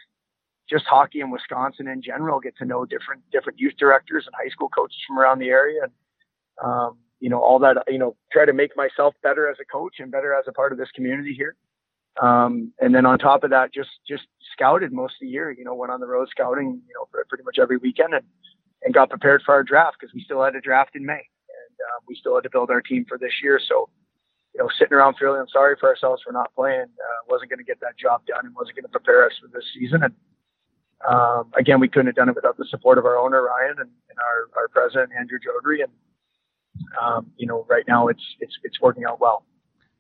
[0.70, 4.50] just hockey in Wisconsin in general, get to know different different youth directors and high
[4.50, 5.91] school coaches from around the area, and
[6.63, 7.84] um, you know all that.
[7.88, 10.72] You know, try to make myself better as a coach and better as a part
[10.72, 11.56] of this community here.
[12.22, 15.52] Um, and then on top of that, just just scouted most of the year.
[15.52, 16.82] You know, went on the road scouting.
[16.88, 18.24] You know, pretty much every weekend, and
[18.84, 21.76] and got prepared for our draft because we still had a draft in May, and
[21.80, 23.60] uh, we still had to build our team for this year.
[23.67, 23.89] So,
[24.54, 27.65] you know, sitting around feeling sorry for ourselves for not playing uh, wasn't going to
[27.65, 30.04] get that job done and wasn't going to prepare us for this season.
[30.04, 30.13] And
[31.08, 33.89] um, again, we couldn't have done it without the support of our owner Ryan and,
[34.10, 35.84] and our, our president Andrew Jodry.
[35.84, 35.91] And
[37.02, 39.46] um, you know, right now it's it's it's working out well.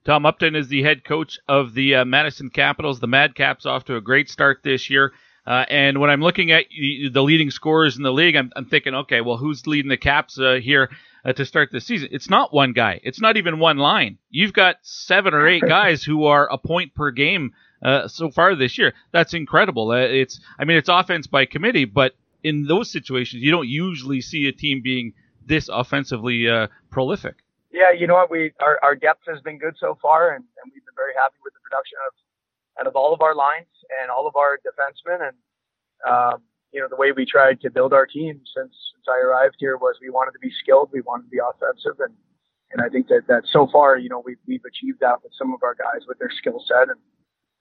[0.03, 2.99] Tom Upton is the head coach of the uh, Madison Capitals.
[2.99, 5.13] The Madcaps off to a great start this year.
[5.45, 8.93] Uh, and when I'm looking at the leading scorers in the league, I'm, I'm thinking,
[8.93, 10.89] okay, well, who's leading the Caps uh, here
[11.25, 12.09] uh, to start the season?
[12.11, 12.99] It's not one guy.
[13.03, 14.19] It's not even one line.
[14.29, 18.55] You've got seven or eight guys who are a point per game uh, so far
[18.55, 18.93] this year.
[19.11, 19.89] That's incredible.
[19.91, 24.21] Uh, it's, I mean, it's offense by committee, but in those situations, you don't usually
[24.21, 25.13] see a team being
[25.45, 27.35] this offensively uh, prolific.
[27.71, 28.29] Yeah, you know what?
[28.29, 31.37] We our, our depth has been good so far, and, and we've been very happy
[31.43, 32.13] with the production of
[32.81, 33.67] out of all of our lines
[34.01, 35.29] and all of our defensemen.
[35.29, 35.37] And,
[36.09, 36.41] um,
[36.73, 39.77] you know, the way we tried to build our team since, since I arrived here
[39.77, 41.99] was we wanted to be skilled, we wanted to be offensive.
[41.99, 42.13] And,
[42.71, 45.53] and I think that, that so far, you know, we've, we've achieved that with some
[45.53, 46.99] of our guys with their skill set and,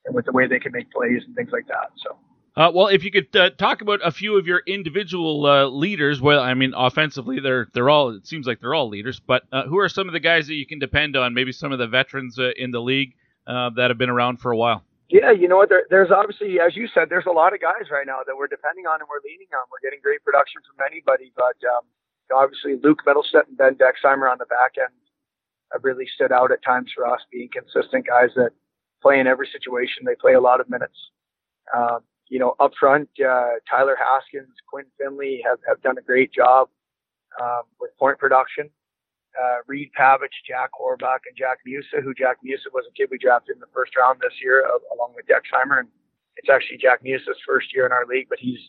[0.07, 1.91] and with the way they can make plays and things like that.
[2.03, 2.17] So.
[2.57, 6.21] Uh, well, if you could uh, talk about a few of your individual uh, leaders,
[6.21, 8.11] well, I mean, offensively, they're they're all.
[8.11, 10.55] It seems like they're all leaders, but uh, who are some of the guys that
[10.55, 11.33] you can depend on?
[11.33, 13.15] Maybe some of the veterans uh, in the league
[13.47, 14.83] uh, that have been around for a while.
[15.11, 15.69] Yeah, you know what?
[15.69, 18.47] There, there's obviously, as you said, there's a lot of guys right now that we're
[18.47, 19.67] depending on and we're leaning on.
[19.67, 21.83] We're getting great production from anybody, but um,
[22.31, 24.95] obviously Luke Mittelstadt and Ben Dexheimer on the back end
[25.73, 28.55] have really stood out at times for us, being consistent guys that
[29.03, 30.07] play in every situation.
[30.07, 30.97] They play a lot of minutes.
[31.75, 36.33] Um, you know, up front, uh, Tyler Haskins, Quinn Finley have, have done a great
[36.33, 36.69] job
[37.43, 38.71] um, with point production
[39.39, 43.19] uh, Reed Pavich, Jack Horbach, and Jack Musa, who Jack Musa was a kid we
[43.19, 45.81] drafted in the first round this year, uh, along with Dexheimer.
[45.81, 45.89] And
[46.37, 48.61] it's actually Jack Musa's first year in our league, but he's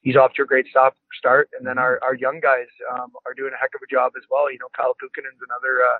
[0.00, 1.50] he's off to a great stop, start.
[1.58, 4.24] And then our, our young guys um, are doing a heck of a job as
[4.30, 4.50] well.
[4.50, 5.98] You know, Kyle Kukinen's another uh,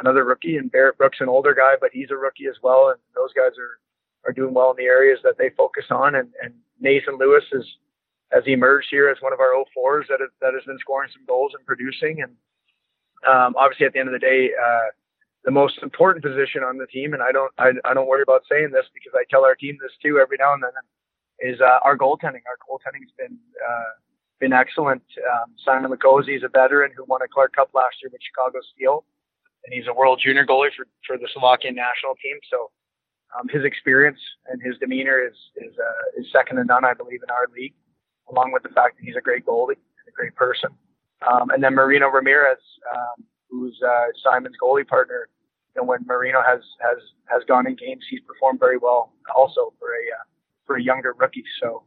[0.00, 2.90] another rookie, and Barrett Brooks an older guy, but he's a rookie as well.
[2.90, 3.78] And those guys are
[4.26, 6.14] are doing well in the areas that they focus on.
[6.14, 7.64] And, and Nathan Lewis is
[8.32, 11.24] has emerged here as one of our 04s that have, that has been scoring some
[11.26, 12.20] goals and producing.
[12.20, 12.32] And
[13.26, 14.88] um, obviously, at the end of the day, uh,
[15.44, 18.42] the most important position on the team, and I don't I, I don't worry about
[18.50, 20.70] saying this because I tell our team this too every now and then,
[21.40, 22.44] is uh, our goaltending.
[22.46, 23.92] Our goaltending's been uh,
[24.40, 25.02] been excellent.
[25.18, 28.58] Um, Simon Latkoczy is a veteran who won a Clark Cup last year with Chicago
[28.74, 29.04] Steel,
[29.64, 32.36] and he's a World Junior goalie for, for the Slovakian national team.
[32.50, 32.70] So
[33.38, 37.22] um, his experience and his demeanor is is uh, is second to none, I believe,
[37.22, 37.74] in our league.
[38.30, 40.70] Along with the fact that he's a great goalie and a great person.
[41.26, 42.58] Um, and then Marino Ramirez,
[42.94, 45.28] um, who's uh, Simon's goalie partner.
[45.76, 49.88] And when Marino has has has gone in games, he's performed very well also for
[49.94, 50.24] a uh,
[50.66, 51.44] for a younger rookie.
[51.62, 51.84] So,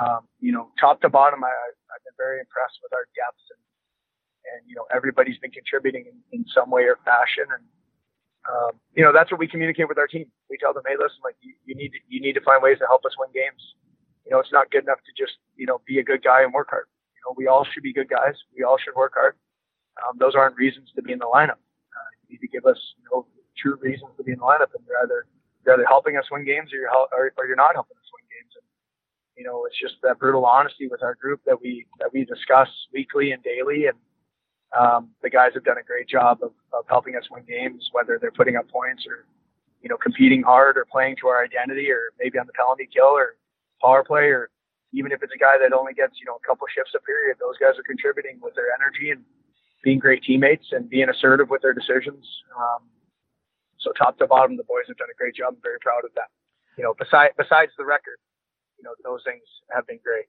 [0.00, 3.62] um, you know, top to bottom, I, I've been very impressed with our depth and
[4.50, 7.64] and you know everybody's been contributing in, in some way or fashion and
[8.50, 11.18] um, you know that's what we communicate with our team we tell them hey listen
[11.24, 13.74] like you, you need to, you need to find ways to help us win games
[14.26, 16.52] you know it's not good enough to just you know be a good guy and
[16.52, 16.86] work hard
[17.24, 18.34] know, we all should be good guys.
[18.56, 19.34] We all should work hard.
[20.02, 21.60] Um, those aren't reasons to be in the lineup.
[21.92, 24.72] Uh, you need to give us, you know, true reasons to be in the lineup,
[24.74, 25.26] and you're either
[25.64, 28.24] you're either helping us win games or you're or, or you're not helping us win
[28.30, 28.52] games.
[28.56, 28.64] And
[29.36, 32.68] you know, it's just that brutal honesty with our group that we that we discuss
[32.92, 33.98] weekly and daily, and
[34.78, 38.18] um, the guys have done a great job of, of helping us win games, whether
[38.18, 39.26] they're putting up points or
[39.82, 43.12] you know competing hard or playing to our identity, or maybe on the penalty kill
[43.12, 43.36] or
[43.82, 44.48] power play or
[44.92, 47.36] even if it's a guy that only gets you know a couple shifts a period,
[47.40, 49.24] those guys are contributing with their energy and
[49.82, 52.24] being great teammates and being assertive with their decisions.
[52.56, 52.86] Um,
[53.78, 55.54] so top to bottom, the boys have done a great job.
[55.56, 56.30] I'm very proud of that.
[56.78, 58.18] You know, besides besides the record,
[58.78, 59.42] you know, those things
[59.74, 60.26] have been great.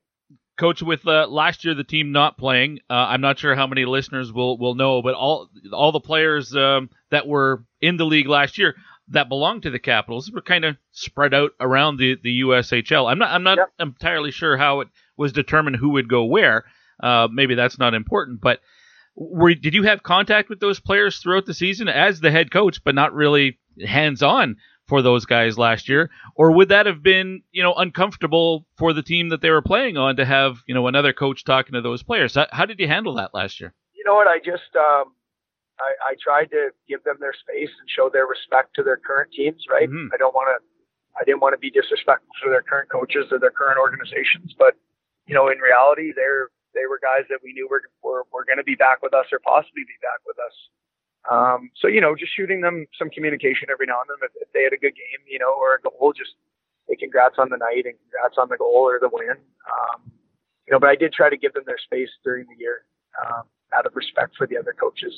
[0.57, 3.85] Coach, with uh, last year the team not playing, uh, I'm not sure how many
[3.85, 8.27] listeners will will know, but all all the players um, that were in the league
[8.27, 8.75] last year
[9.09, 13.11] that belonged to the Capitals were kind of spread out around the, the USHL.
[13.11, 13.69] I'm not I'm not yep.
[13.79, 14.87] entirely sure how it
[15.17, 16.65] was determined who would go where.
[17.01, 18.59] Uh, maybe that's not important, but
[19.15, 22.83] were, did you have contact with those players throughout the season as the head coach,
[22.83, 26.09] but not really hands on for those guys last year?
[26.35, 29.97] Or would that have been, you know, uncomfortable for the team that they were playing
[29.97, 32.35] on to have, you know, another coach talking to those players?
[32.35, 33.73] How, how did you handle that last year?
[33.93, 34.27] You know what?
[34.27, 35.13] I just, um,
[35.79, 39.31] I, I tried to give them their space and show their respect to their current
[39.33, 39.89] teams, right?
[39.89, 40.13] Mm-hmm.
[40.13, 40.57] I don't want to,
[41.17, 44.77] I didn't want to be disrespectful to their current coaches or their current organizations, but,
[45.25, 48.57] you know, in reality, they're, they were guys that we knew were, were, were going
[48.57, 50.55] to be back with us or possibly be back with us.
[51.29, 54.25] Um, so, you know, just shooting them some communication every now and then.
[54.25, 56.33] If, if they had a good game, you know, or a goal, just
[56.89, 59.37] say congrats on the night and congrats on the goal or the win.
[59.69, 60.11] Um,
[60.67, 62.83] you know, but I did try to give them their space during the year
[63.21, 65.13] um, out of respect for the other coaches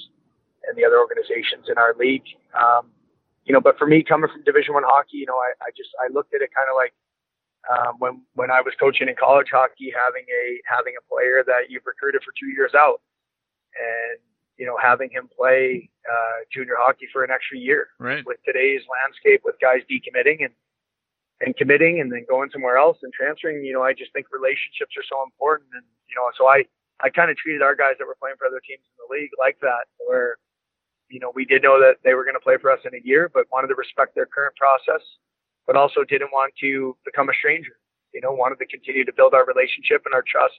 [0.68, 2.26] and the other organizations in our league.
[2.54, 2.92] Um,
[3.46, 5.90] you know, but for me, coming from Division One hockey, you know, I, I just
[6.02, 6.94] I looked at it kind of like
[7.70, 11.70] um, when when I was coaching in college hockey, having a having a player that
[11.70, 13.02] you've recruited for two years out,
[13.78, 14.18] and
[14.58, 17.90] you know having him play uh, junior hockey for an extra year.
[18.00, 18.26] Right.
[18.26, 20.54] With today's landscape, with guys decommitting and
[21.42, 24.96] and committing and then going somewhere else and transferring, you know, I just think relationships
[24.96, 25.70] are so important.
[25.74, 26.66] And you know, so I
[27.02, 29.34] I kind of treated our guys that were playing for other teams in the league
[29.40, 30.38] like that, where
[31.10, 33.02] you know we did know that they were going to play for us in a
[33.04, 35.02] year, but wanted to respect their current process
[35.66, 37.78] but also didn't want to become a stranger.
[38.14, 40.56] You know, wanted to continue to build our relationship and our trust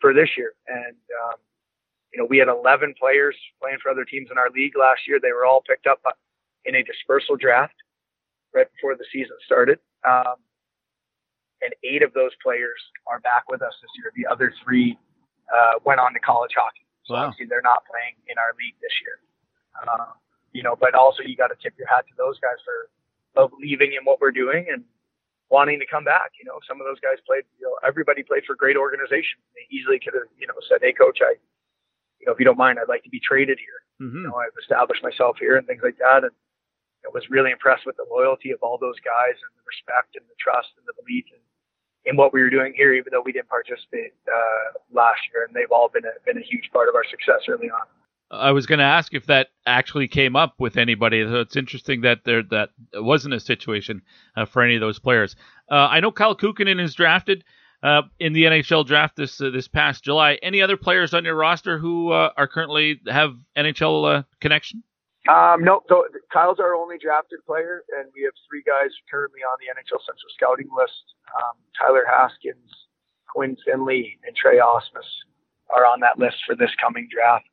[0.00, 0.52] for this year.
[0.68, 1.38] And, um,
[2.12, 5.18] you know, we had 11 players playing for other teams in our league last year.
[5.22, 6.02] They were all picked up
[6.66, 7.74] in a dispersal draft
[8.52, 9.78] right before the season started.
[10.04, 10.36] Um,
[11.62, 14.12] and eight of those players are back with us this year.
[14.12, 14.98] The other three
[15.48, 16.84] uh, went on to college hockey.
[17.06, 17.30] So wow.
[17.30, 19.16] obviously they're not playing in our league this year.
[19.76, 20.12] Uh,
[20.52, 22.92] you know, but also you got to tip your hat to those guys for
[23.34, 24.84] of leaving in what we're doing and
[25.48, 26.32] wanting to come back.
[26.36, 29.40] You know, some of those guys played, you know, everybody played for great organizations.
[29.56, 31.36] They easily could have, you know, said, Hey coach, I,
[32.20, 33.80] you know, if you don't mind, I'd like to be traded here.
[34.00, 34.16] Mm-hmm.
[34.16, 36.24] You know, I've established myself here and things like that.
[36.24, 36.32] And
[37.04, 40.24] I was really impressed with the loyalty of all those guys and the respect and
[40.28, 41.40] the trust and the belief in,
[42.04, 45.44] in what we were doing here, even though we didn't participate, uh, last year.
[45.44, 47.88] And they've all been a, been a huge part of our success early on.
[48.32, 51.22] I was going to ask if that actually came up with anybody.
[51.24, 54.02] So it's interesting that there that wasn't a situation
[54.36, 55.36] uh, for any of those players.
[55.70, 57.44] Uh, I know Kyle Kukkonen is drafted
[57.82, 60.38] uh, in the NHL draft this uh, this past July.
[60.42, 64.82] Any other players on your roster who uh, are currently have NHL uh, connection?
[65.28, 69.56] Um, no, so Kyle's our only drafted player, and we have three guys currently on
[69.60, 71.14] the NHL Central scouting list.
[71.36, 72.70] Um, Tyler Haskins,
[73.28, 75.06] Quinn Finley, and Trey Ausmus
[75.70, 77.46] are on that list for this coming draft.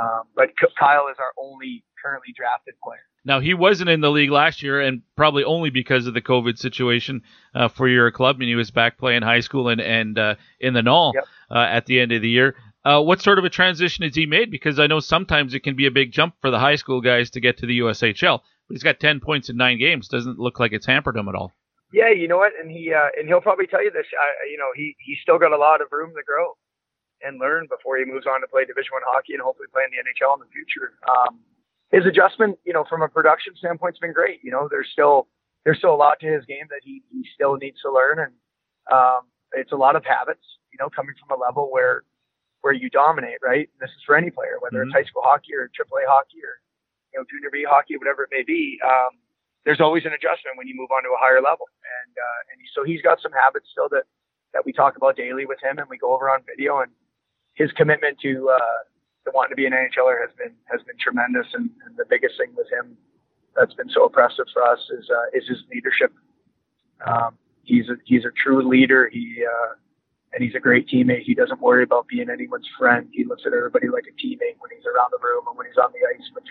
[0.00, 3.00] Um, but Kyle is our only currently drafted player.
[3.24, 6.58] Now he wasn't in the league last year, and probably only because of the COVID
[6.58, 7.22] situation
[7.54, 8.36] uh, for your club.
[8.36, 11.24] I mean, he was back playing high school and and uh, in the Null yep.
[11.50, 12.56] uh, at the end of the year.
[12.84, 14.50] Uh, what sort of a transition has he made?
[14.50, 17.30] Because I know sometimes it can be a big jump for the high school guys
[17.30, 18.40] to get to the USHL.
[18.66, 20.08] But he's got ten points in nine games.
[20.08, 21.52] Doesn't look like it's hampered him at all.
[21.92, 24.06] Yeah, you know what, and he uh, and he'll probably tell you this.
[24.50, 26.56] you know, he he's still got a lot of room to grow
[27.24, 29.90] and learn before he moves on to play Division One hockey and hopefully play in
[29.94, 30.98] the NHL in the future.
[31.06, 31.40] Um,
[31.90, 34.40] his adjustment, you know, from a production standpoint, has been great.
[34.42, 35.28] You know, there's still
[35.64, 38.32] there's still a lot to his game that he, he still needs to learn, and
[38.90, 40.42] um, it's a lot of habits.
[40.72, 42.04] You know, coming from a level where
[42.62, 43.68] where you dominate, right?
[43.68, 44.88] And this is for any player, whether mm-hmm.
[44.88, 46.62] it's high school hockey or AAA hockey or
[47.12, 48.80] you know junior B hockey, whatever it may be.
[48.82, 49.20] Um,
[49.64, 52.58] there's always an adjustment when you move on to a higher level, and uh, and
[52.74, 54.08] so he's got some habits still that
[54.54, 56.90] that we talk about daily with him, and we go over on video, and
[57.54, 58.80] his commitment to uh,
[59.24, 62.36] to wanting to be an NHLer has been has been tremendous, and, and the biggest
[62.38, 62.96] thing with him
[63.56, 66.12] that's been so impressive for us is uh, is his leadership.
[67.06, 69.08] Um, he's a he's a true leader.
[69.12, 69.74] He uh,
[70.32, 71.22] and he's a great teammate.
[71.22, 73.08] He doesn't worry about being anyone's friend.
[73.12, 75.76] He looks at everybody like a teammate when he's around the room and when he's
[75.76, 76.24] on the ice.
[76.32, 76.48] Which,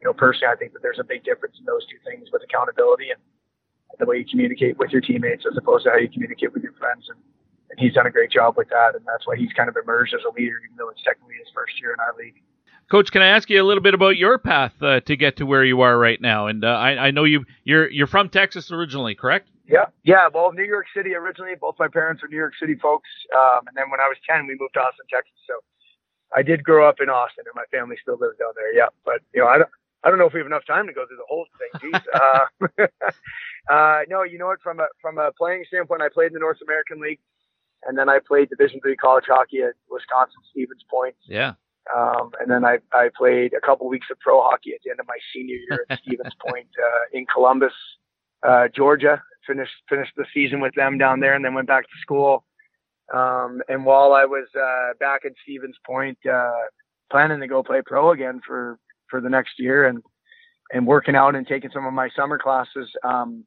[0.00, 2.42] you know, personally, I think that there's a big difference in those two things with
[2.42, 3.20] accountability and
[3.98, 6.72] the way you communicate with your teammates as opposed to how you communicate with your
[6.80, 7.04] friends.
[7.12, 7.20] And
[7.70, 10.14] and he's done a great job with that, and that's why he's kind of emerged
[10.14, 12.42] as a leader, even though it's technically his first year in our league.
[12.90, 15.46] Coach, can I ask you a little bit about your path uh, to get to
[15.46, 16.48] where you are right now?
[16.48, 19.48] And uh, I, I, know you you're you're from Texas originally, correct?
[19.68, 20.26] Yeah, yeah.
[20.32, 21.54] Well, New York City originally.
[21.54, 23.08] Both my parents are New York City folks,
[23.38, 25.38] um, and then when I was ten, we moved to Austin, Texas.
[25.46, 25.54] So
[26.34, 28.74] I did grow up in Austin, and my family still lives down there.
[28.74, 29.70] Yeah, but you know, I don't,
[30.02, 31.92] I don't know if we have enough time to go through the whole thing.
[31.92, 32.02] Jeez.
[32.82, 34.62] uh, uh, no, you know what?
[34.62, 37.20] From a from a playing standpoint, I played in the North American League,
[37.86, 41.14] and then I played Division three college hockey at Wisconsin Stevens Point.
[41.26, 41.54] Yeah.
[41.94, 45.00] Um, and then I, I played a couple weeks of pro hockey at the end
[45.00, 47.72] of my senior year at Stevens Point uh, in Columbus,
[48.46, 49.22] uh, Georgia.
[49.46, 52.44] Finished finished the season with them down there, and then went back to school.
[53.12, 56.52] Um, and while I was uh, back at Stevens Point, uh,
[57.10, 58.78] planning to go play pro again for
[59.08, 60.02] for the next year, and
[60.72, 63.44] and working out and taking some of my summer classes, um,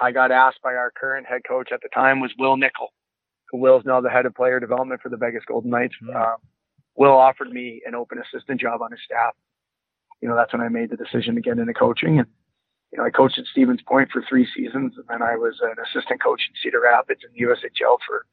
[0.00, 2.92] I got asked by our current head coach at the time was Wil Nichol,
[3.58, 5.94] Will's now the head of player development for the Vegas Golden Knights.
[6.02, 6.16] Mm-hmm.
[6.16, 6.36] Um,
[6.94, 9.34] Will offered me an open assistant job on his staff.
[10.20, 12.18] You know, that's when I made the decision to get into coaching.
[12.18, 12.28] And,
[12.92, 15.74] you know, I coached at Stevens Point for three seasons, and then I was an
[15.82, 18.26] assistant coach in Cedar Rapids in the USHL for,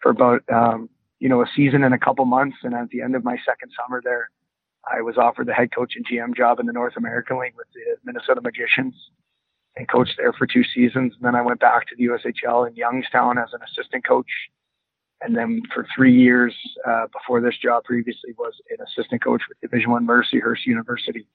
[0.00, 0.88] for about, um,
[1.18, 2.58] you know, a season and a couple months.
[2.62, 4.30] And at the end of my second summer there,
[4.86, 7.66] I was offered the head coach and GM job in the North American League with
[7.74, 8.94] the Minnesota Magicians
[9.76, 11.14] and coached there for two seasons.
[11.14, 14.30] And then I went back to the USHL in Youngstown as an assistant coach
[15.20, 16.54] and then for three years
[16.86, 21.26] uh, before this job previously was an assistant coach with Division One Mercyhurst University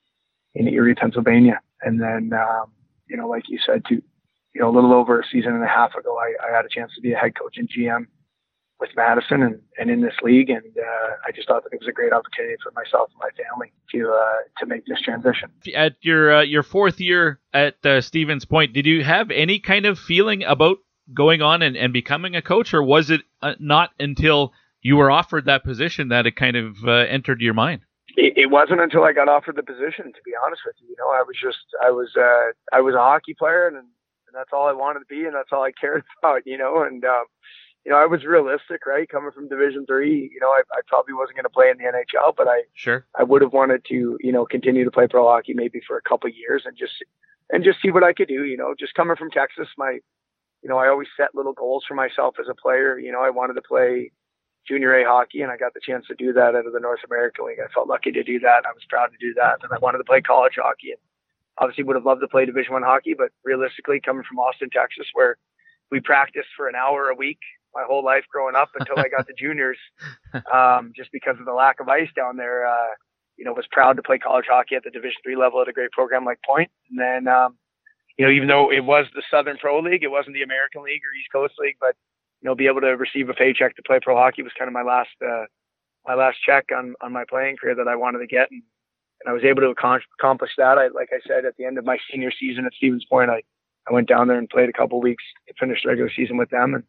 [0.53, 1.59] in Erie, Pennsylvania.
[1.81, 2.71] And then, um,
[3.07, 3.95] you know, like you said, to
[4.53, 6.69] you know, a little over a season and a half ago, I, I had a
[6.69, 8.07] chance to be a head coach and GM
[8.79, 11.87] with Madison and, and in this league, and uh, I just thought that it was
[11.87, 15.49] a great opportunity for myself and my family to uh, to make this transition.
[15.75, 19.85] At your uh, your fourth year at uh, Stevens Point, did you have any kind
[19.85, 20.79] of feeling about
[21.13, 25.11] going on and, and becoming a coach, or was it uh, not until you were
[25.11, 27.81] offered that position that it kind of uh, entered your mind?
[28.17, 30.89] It, it, wasn't until I got offered the position, to be honest with you.
[30.89, 33.85] You know, I was just, I was, uh, I was a hockey player, and, and
[34.33, 36.45] that's all I wanted to be, and that's all I cared about.
[36.45, 37.25] You know, and um,
[37.85, 39.07] you know, I was realistic, right?
[39.09, 41.85] Coming from Division Three, you know, I, I probably wasn't going to play in the
[41.85, 45.27] NHL, but I, sure, I would have wanted to, you know, continue to play pro
[45.27, 46.93] hockey maybe for a couple years and just,
[47.49, 48.43] and just see what I could do.
[48.43, 49.99] You know, just coming from Texas, my
[50.61, 52.97] you know, I always set little goals for myself as a player.
[52.99, 54.11] You know, I wanted to play
[54.67, 56.99] junior A hockey, and I got the chance to do that out of the North
[57.05, 57.59] American League.
[57.63, 58.65] I felt lucky to do that.
[58.65, 60.91] I was proud to do that, and I wanted to play college hockey.
[60.91, 61.01] And
[61.57, 65.07] obviously, would have loved to play Division One hockey, but realistically, coming from Austin, Texas,
[65.13, 65.37] where
[65.89, 67.39] we practiced for an hour a week
[67.73, 69.77] my whole life growing up until I got to juniors,
[70.53, 72.67] um, just because of the lack of ice down there.
[72.67, 72.95] Uh,
[73.37, 75.73] you know, was proud to play college hockey at the Division Three level at a
[75.73, 77.57] great program like Point, and then um,
[78.21, 81.01] you know, even though it was the Southern Pro League, it wasn't the American League
[81.01, 81.95] or East Coast League, but
[82.39, 84.73] you know, be able to receive a paycheck to play pro hockey was kind of
[84.73, 85.45] my last uh,
[86.05, 88.61] my last check on on my playing career that I wanted to get, and,
[89.21, 90.77] and I was able to accomplish that.
[90.77, 93.41] I like I said at the end of my senior season at Stevens Point, I
[93.89, 96.51] I went down there and played a couple weeks to finish the regular season with
[96.51, 96.83] them, and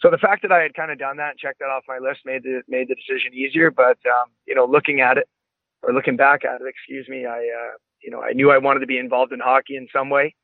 [0.00, 1.98] so the fact that I had kind of done that and checked that off my
[1.98, 3.72] list made the made the decision easier.
[3.72, 5.28] But um, you know, looking at it
[5.82, 8.80] or looking back at it, excuse me, I uh, you know I knew I wanted
[8.80, 10.36] to be involved in hockey in some way.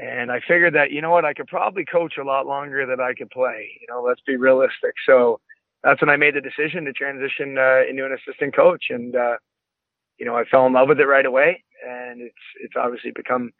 [0.00, 3.00] And I figured that, you know what, I could probably coach a lot longer than
[3.00, 3.68] I could play.
[3.80, 4.94] You know, let's be realistic.
[5.04, 5.40] So
[5.84, 8.86] that's when I made the decision to transition uh, into an assistant coach.
[8.88, 9.36] And, uh,
[10.18, 11.62] you know, I fell in love with it right away.
[11.86, 13.50] And it's, it's obviously become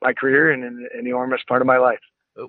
[0.00, 2.00] my career and an enormous part of my life.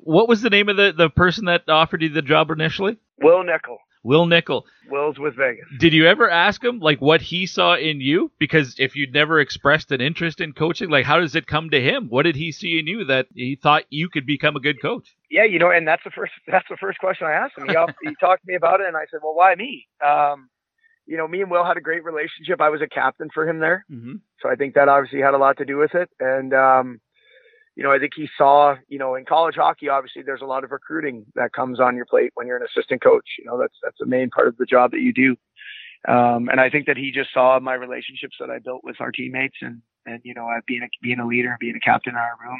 [0.01, 2.97] What was the name of the, the person that offered you the job initially?
[3.21, 3.79] Wil Nichol.
[4.03, 4.65] Wil Nichol.
[4.89, 5.65] Will's with Vegas.
[5.79, 8.31] Did you ever ask him like what he saw in you?
[8.39, 11.81] Because if you'd never expressed an interest in coaching, like how does it come to
[11.81, 12.07] him?
[12.09, 15.15] What did he see in you that he thought you could become a good coach?
[15.29, 17.67] Yeah, you know, and that's the first that's the first question I asked him.
[17.67, 20.49] He, he talked to me about it, and I said, "Well, why me?" Um,
[21.05, 22.61] you know, me and Will had a great relationship.
[22.61, 24.15] I was a captain for him there, mm-hmm.
[24.41, 26.09] so I think that obviously had a lot to do with it.
[26.19, 27.01] And um,
[27.75, 30.63] you know, I think he saw, you know, in college hockey, obviously there's a lot
[30.63, 33.25] of recruiting that comes on your plate when you're an assistant coach.
[33.39, 35.35] You know, that's that's the main part of the job that you do.
[36.07, 39.11] Um, and I think that he just saw my relationships that I built with our
[39.11, 42.35] teammates and and you know, being a being a leader, being a captain in our
[42.43, 42.59] room.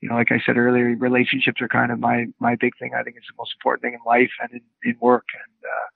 [0.00, 2.92] You know, like I said earlier, relationships are kind of my my big thing.
[2.98, 5.26] I think it's the most important thing in life and in, in work.
[5.34, 5.86] And uh,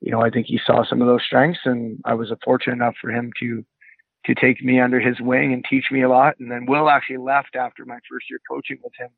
[0.00, 2.96] you know, I think he saw some of those strengths, and I was fortunate enough
[3.00, 3.64] for him to
[4.28, 6.34] to take me under his wing and teach me a lot.
[6.38, 9.08] And then Will actually left after my first year coaching with him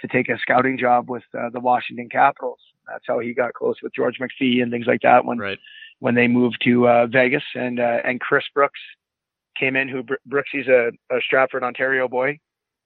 [0.00, 2.60] to take a scouting job with uh, the Washington Capitals.
[2.88, 5.58] That's how he got close with George McPhee and things like that when right.
[5.98, 7.42] when they moved to uh, Vegas.
[7.56, 8.80] And uh, and Chris Brooks
[9.58, 9.88] came in.
[9.88, 10.50] Who Brooks?
[10.52, 12.38] He's a, a Stratford, Ontario boy.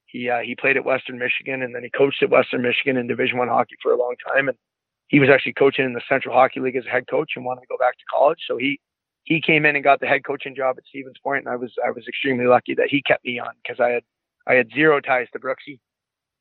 [0.07, 3.07] He uh, he played at Western Michigan and then he coached at Western Michigan in
[3.07, 4.49] Division One hockey for a long time.
[4.49, 4.57] And
[5.09, 7.61] he was actually coaching in the Central Hockey League as a head coach and wanted
[7.61, 8.39] to go back to college.
[8.49, 8.81] So he
[9.27, 11.73] he came in and got the head coaching job at Stevens Point, and I was
[11.85, 14.05] I was extremely lucky that he kept me on because I had
[14.47, 15.81] I had zero ties to Brooksy.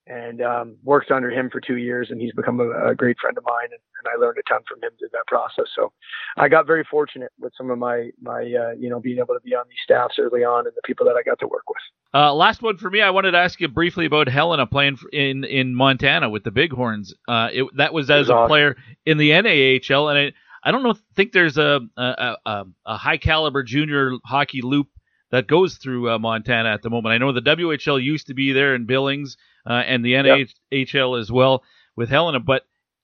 [0.08, 3.36] and um, worked under him for two years, and he's become a, a great friend
[3.40, 5.66] of mine, and, and, I learned a ton from him through that process.
[5.76, 5.92] So
[6.38, 9.42] I got very fortunate with some of my my uh, you know being able to
[9.44, 11.82] be on these staffs early on, and the people that I got to work with.
[12.14, 13.02] Uh, last one for me.
[13.02, 17.16] I wanted to ask you briefly about Helena playing in in Montana with the Bighorns.
[17.28, 18.48] Uh, it, that was as was a awesome.
[18.48, 18.78] player
[19.08, 20.34] in the NAHL, and I
[20.66, 24.88] I don't know think there's a a, a, a high caliber junior hockey loop
[25.32, 27.14] that goes through uh, Montana at the moment.
[27.14, 29.38] I know the WHL used to be there in Billings
[29.70, 31.22] uh, and the NAHL yep.
[31.22, 31.64] as well
[31.96, 32.40] with Helena.
[32.40, 32.64] But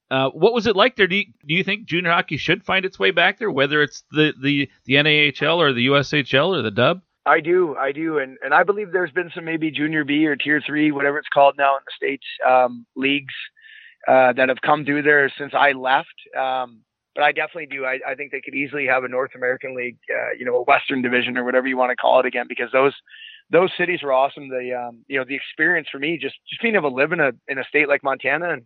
[0.09, 1.07] uh, what was it like there?
[1.07, 4.03] Do you, do you think junior hockey should find its way back there, whether it's
[4.11, 7.01] the, the, the NAHL or the USHL or the Dub?
[7.25, 10.35] I do, I do, and and I believe there's been some maybe junior B or
[10.35, 13.33] tier three, whatever it's called now in the states, um, leagues
[14.07, 16.07] uh, that have come through there since I left.
[16.35, 16.81] Um,
[17.15, 17.85] but I definitely do.
[17.85, 20.63] I, I think they could easily have a North American League, uh, you know, a
[20.63, 22.93] Western Division or whatever you want to call it again, because those
[23.51, 24.49] those cities were awesome.
[24.49, 27.19] The um, you know the experience for me just just being able to live in
[27.19, 28.63] a in a state like Montana and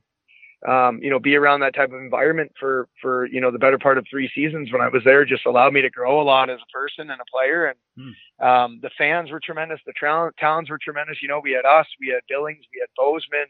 [0.68, 3.80] um, you know be around that type of environment for for you know the better
[3.80, 6.50] part of three seasons when I was there just allowed me to grow a lot
[6.50, 7.66] as a person and a player.
[7.66, 8.46] And hmm.
[8.46, 9.80] um, the fans were tremendous.
[9.86, 11.18] The tra- towns were tremendous.
[11.22, 13.48] You know we had us, we had Billings, we had Bozeman.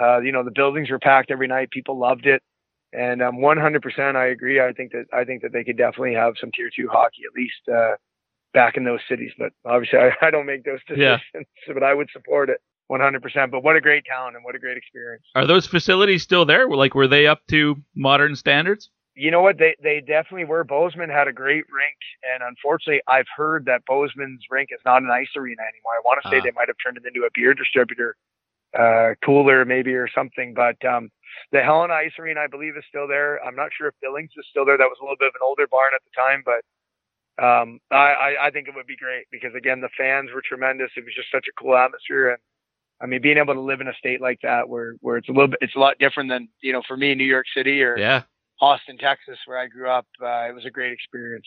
[0.00, 1.70] Uh, you know the buildings were packed every night.
[1.70, 2.42] People loved it.
[2.92, 4.60] And um, 100%, I agree.
[4.60, 7.36] I think that I think that they could definitely have some tier two hockey at
[7.36, 7.68] least.
[7.72, 7.96] Uh,
[8.52, 9.32] back in those cities.
[9.38, 11.42] But obviously, I, I don't make those decisions, yeah.
[11.74, 12.60] but I would support it
[12.90, 13.50] 100%.
[13.50, 15.24] But what a great town and what a great experience.
[15.34, 16.68] Are those facilities still there?
[16.68, 18.90] Like, were they up to modern standards?
[19.16, 19.58] You know what?
[19.58, 20.62] They they definitely were.
[20.64, 21.98] Bozeman had a great rink,
[22.32, 25.92] and unfortunately, I've heard that Bozeman's rink is not an ice arena anymore.
[25.92, 26.42] I want to say uh.
[26.42, 28.16] they might have turned it into a beer distributor,
[28.78, 30.54] uh, cooler maybe or something.
[30.54, 31.10] But um,
[31.52, 33.42] the Helena Ice Arena, I believe, is still there.
[33.44, 34.78] I'm not sure if Billings is still there.
[34.78, 36.62] That was a little bit of an older barn at the time, but
[37.42, 40.90] um, I, I think it would be great because again, the fans were tremendous.
[40.96, 42.38] It was just such a cool atmosphere, and
[43.00, 45.32] I mean, being able to live in a state like that where where it's a
[45.32, 47.96] little bit, it's a lot different than you know, for me, New York City or
[47.96, 48.22] yeah.
[48.60, 50.06] Austin, Texas, where I grew up.
[50.22, 51.46] Uh, it was a great experience.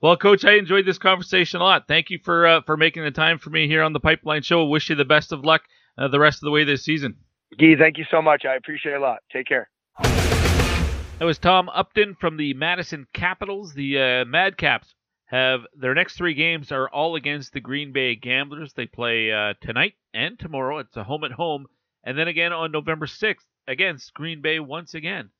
[0.00, 1.88] Well, Coach, I enjoyed this conversation a lot.
[1.88, 4.64] Thank you for uh, for making the time for me here on the Pipeline Show.
[4.66, 5.62] Wish you the best of luck
[5.98, 7.16] uh, the rest of the way this season.
[7.58, 8.44] Gee, thank you so much.
[8.44, 9.18] I appreciate it a lot.
[9.32, 9.68] Take care.
[11.18, 13.74] That was Tom Upton from the Madison Capitals.
[13.74, 14.94] The uh, Madcaps
[15.26, 18.72] have their next three games are all against the Green Bay Gamblers.
[18.72, 20.78] They play uh, tonight and tomorrow.
[20.78, 21.66] It's a home at home,
[22.04, 25.30] and then again on November 6th against Green Bay once again.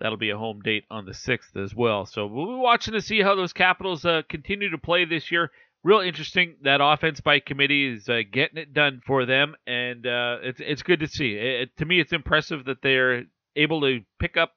[0.00, 2.06] That'll be a home date on the 6th as well.
[2.06, 5.50] So we'll be watching to see how those Capitals uh, continue to play this year.
[5.84, 6.56] Real interesting.
[6.62, 10.82] That offense by committee is uh, getting it done for them, and uh, it's it's
[10.82, 11.34] good to see.
[11.34, 13.24] It, to me, it's impressive that they're
[13.54, 14.54] able to pick up,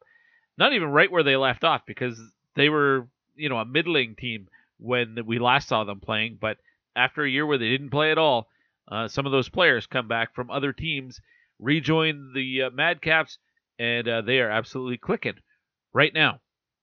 [0.57, 2.17] not even right where they left off, because
[2.55, 4.47] they were you know a middling team
[4.79, 6.37] when we last saw them playing.
[6.39, 6.59] But
[6.95, 8.47] after a year where they didn't play at all,
[8.89, 11.19] uh, some of those players come back from other teams,
[11.59, 13.37] rejoin the uh, Madcaps,
[13.77, 15.41] and uh, they are absolutely clicking
[15.93, 16.39] right now.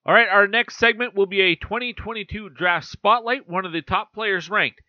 [0.06, 3.48] All right, our next segment will be a 2022 draft spotlight.
[3.48, 4.82] One of the top players ranked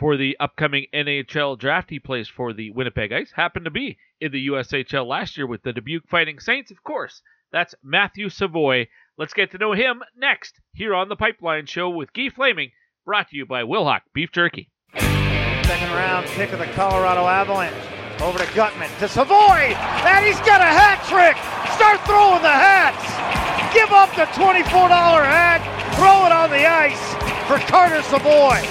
[0.00, 1.90] for the upcoming NHL draft.
[1.90, 3.30] He plays for the Winnipeg Ice.
[3.30, 7.22] Happened to be in the USHL last year with the Dubuque Fighting Saints, of course.
[7.52, 8.88] That's Matthew Savoie.
[9.16, 12.72] Let's get to know him next here on the Pipeline Show with Guy Flaming,
[13.04, 14.70] brought to you by Wilhauk Beef Jerky.
[14.96, 17.76] Second round pick of the Colorado Avalanche.
[18.20, 21.36] Over to Guttman to Savoie, and he's got a hat trick.
[21.76, 23.37] Start throwing the hats.
[23.72, 25.60] Give up the $24 hat.
[25.96, 27.12] Throw it on the ice
[27.46, 28.62] for Carter Savoie.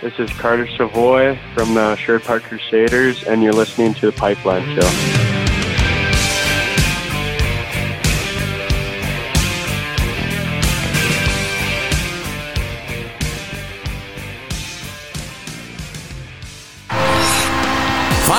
[0.00, 4.64] This is Carter Savoie from the Sherwood Park Crusaders, and you're listening to the Pipeline
[4.74, 5.17] Show.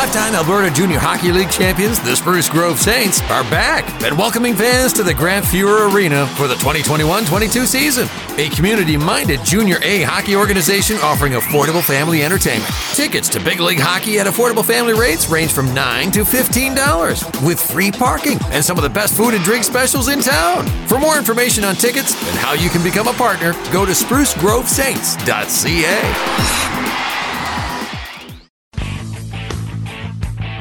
[0.09, 4.91] Five-time Alberta Junior Hockey League champions, the Spruce Grove Saints, are back and welcoming fans
[4.93, 8.07] to the Grant Fuhr Arena for the 2021-22 season.
[8.39, 12.73] A community-minded Junior A hockey organization offering affordable family entertainment.
[12.95, 17.61] Tickets to Big League Hockey at affordable family rates range from 9 to $15 with
[17.61, 20.65] free parking and some of the best food and drink specials in town.
[20.87, 26.78] For more information on tickets and how you can become a partner, go to sprucegrovesaints.ca.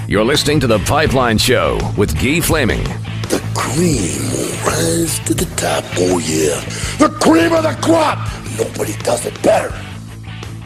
[0.09, 2.83] You're listening to The Pipeline Show with Guy Flaming.
[3.29, 5.85] The cream will rise to the top.
[5.99, 6.59] Oh, yeah.
[6.97, 8.27] The cream of the crop.
[8.57, 9.69] Nobody does it better.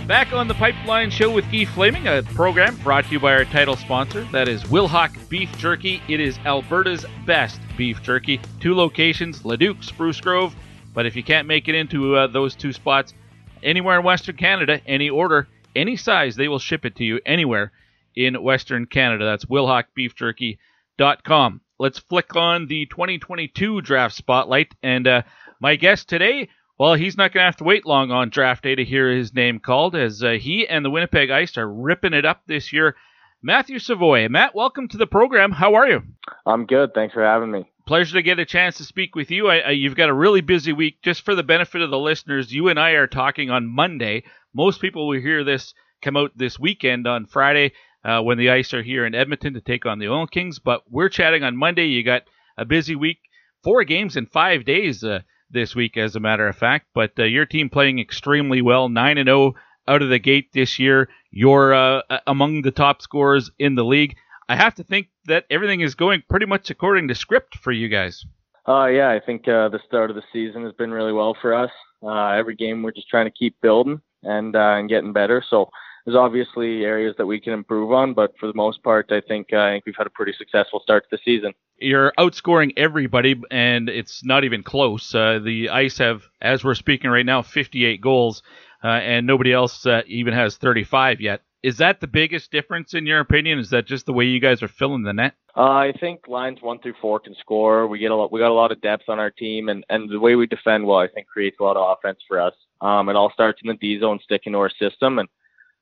[0.06, 3.44] Back on The Pipeline Show with Guy Flaming, a program brought to you by our
[3.44, 4.22] title sponsor.
[4.30, 6.00] That is Wilhauk Beef Jerky.
[6.06, 8.40] It is Alberta's best beef jerky.
[8.60, 10.54] Two locations, Leduc, Spruce Grove.
[10.94, 13.12] But if you can't make it into uh, those two spots,
[13.60, 17.72] anywhere in Western Canada, any order, any size, they will ship it to you anywhere
[18.14, 19.24] in Western Canada.
[19.24, 21.60] That's wilhaukbeefjerky.com.
[21.78, 24.74] Let's flick on the 2022 draft spotlight.
[24.82, 25.22] And uh,
[25.60, 26.48] my guest today,
[26.78, 29.34] well, he's not going to have to wait long on draft day to hear his
[29.34, 32.96] name called, as uh, he and the Winnipeg Ice are ripping it up this year.
[33.42, 34.28] Matthew Savoie.
[34.28, 35.50] Matt, welcome to the program.
[35.50, 36.02] How are you?
[36.46, 36.94] I'm good.
[36.94, 37.68] Thanks for having me.
[37.86, 39.48] Pleasure to get a chance to speak with you.
[39.48, 41.02] I, I, you've got a really busy week.
[41.02, 44.22] Just for the benefit of the listeners, you and I are talking on Monday.
[44.54, 47.72] Most people will hear this come out this weekend on Friday
[48.04, 50.58] uh, when the Ice are here in Edmonton to take on the Oil Kings.
[50.58, 51.86] But we're chatting on Monday.
[51.86, 52.22] You got
[52.56, 53.18] a busy week,
[53.62, 56.86] four games in five days uh, this week, as a matter of fact.
[56.94, 59.54] But uh, your team playing extremely well, nine and zero
[59.88, 61.08] out of the gate this year.
[61.30, 64.16] You're uh, among the top scorers in the league.
[64.48, 67.88] I have to think that everything is going pretty much according to script for you
[67.88, 68.24] guys.
[68.68, 71.54] Uh, yeah, I think uh, the start of the season has been really well for
[71.54, 71.70] us.
[72.02, 75.42] Uh, every game we're just trying to keep building and and getting better.
[75.48, 75.68] So
[76.04, 79.48] there's obviously areas that we can improve on, but for the most part, I think
[79.52, 81.52] uh, I think we've had a pretty successful start to the season.
[81.78, 85.14] You're outscoring everybody, and it's not even close.
[85.14, 88.42] Uh, the Ice have, as we're speaking right now, 58 goals,
[88.84, 91.42] uh, and nobody else uh, even has 35 yet.
[91.62, 93.60] Is that the biggest difference in your opinion?
[93.60, 95.34] Is that just the way you guys are filling the net?
[95.56, 97.86] Uh, I think lines one through four can score.
[97.86, 100.10] We get a lot, we got a lot of depth on our team, and and
[100.10, 102.54] the way we defend well, I think creates a lot of offense for us.
[102.80, 105.28] Um, it all starts in the D zone, sticking to our system, and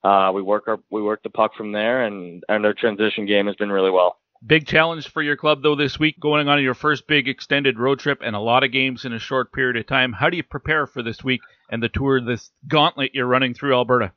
[0.03, 3.47] uh, we work our we work the puck from there, and and our transition game
[3.47, 4.17] has been really well.
[4.47, 7.99] Big challenge for your club though this week, going on your first big extended road
[7.99, 10.15] trip and a lot of games in a short period of time.
[10.15, 13.75] How do you prepare for this week and the tour, this gauntlet you're running through
[13.75, 14.13] Alberta?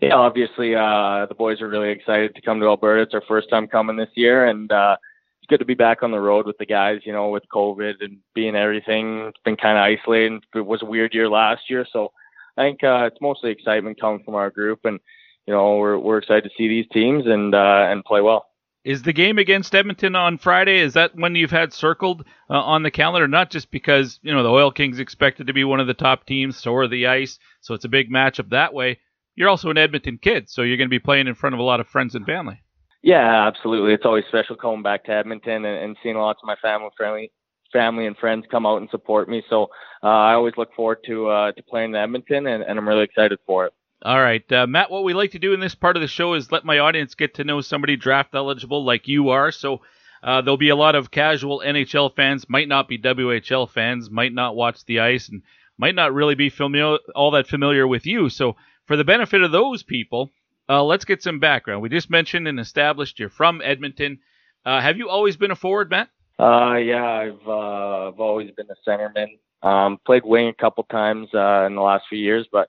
[0.00, 3.02] Yeah, obviously uh, the boys are really excited to come to Alberta.
[3.02, 4.96] It's our first time coming this year, and uh,
[5.42, 7.00] it's good to be back on the road with the guys.
[7.04, 10.40] You know, with COVID and being everything, it's been kind of isolating.
[10.54, 12.12] It was a weird year last year, so
[12.58, 15.00] I think uh, it's mostly excitement coming from our group and
[15.48, 18.44] you know, we're we're excited to see these teams and uh, and play well.
[18.84, 20.78] Is the game against Edmonton on Friday?
[20.78, 23.26] Is that when you've had circled uh, on the calendar?
[23.26, 26.26] Not just because you know the Oil Kings expected to be one of the top
[26.26, 28.98] teams, so are the Ice, so it's a big matchup that way.
[29.36, 31.64] You're also an Edmonton kid, so you're going to be playing in front of a
[31.64, 32.60] lot of friends and family.
[33.02, 33.94] Yeah, absolutely.
[33.94, 37.32] It's always special coming back to Edmonton and, and seeing lots of my family, friendly
[37.72, 39.42] family and friends come out and support me.
[39.48, 39.64] So
[40.02, 43.04] uh, I always look forward to uh, to playing in Edmonton, and, and I'm really
[43.04, 43.72] excited for it.
[44.02, 44.90] All right, uh, Matt.
[44.90, 47.14] What we like to do in this part of the show is let my audience
[47.14, 49.50] get to know somebody draft eligible like you are.
[49.50, 49.80] So
[50.22, 54.32] uh, there'll be a lot of casual NHL fans, might not be WHL fans, might
[54.32, 55.42] not watch the ice, and
[55.76, 58.28] might not really be familiar all that familiar with you.
[58.28, 58.56] So
[58.86, 60.30] for the benefit of those people,
[60.68, 61.82] uh, let's get some background.
[61.82, 64.18] We just mentioned and established you're from Edmonton.
[64.64, 66.08] Uh, have you always been a forward, Matt?
[66.38, 69.38] Uh, yeah, I've uh, I've always been a centerman.
[69.62, 72.68] Um, played wing a couple times uh, in the last few years, but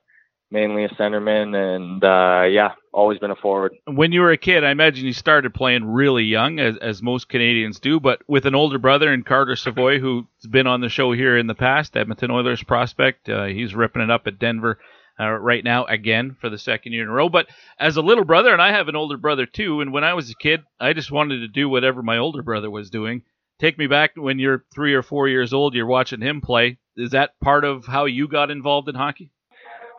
[0.52, 3.74] mainly a centerman, and uh, yeah, always been a forward.
[3.86, 7.30] When you were a kid, I imagine you started playing really young, as, as most
[7.30, 11.12] Canadians do, but with an older brother and Carter Savoie, who's been on the show
[11.12, 13.30] here in the past, Edmonton Oilers prospect.
[13.30, 14.80] Uh, he's ripping it up at Denver.
[15.22, 17.28] Uh, right now, again for the second year in a row.
[17.28, 17.48] But
[17.78, 20.30] as a little brother, and I have an older brother too, and when I was
[20.30, 23.24] a kid, I just wanted to do whatever my older brother was doing.
[23.60, 26.78] Take me back when you're three or four years old, you're watching him play.
[26.96, 29.32] Is that part of how you got involved in hockey?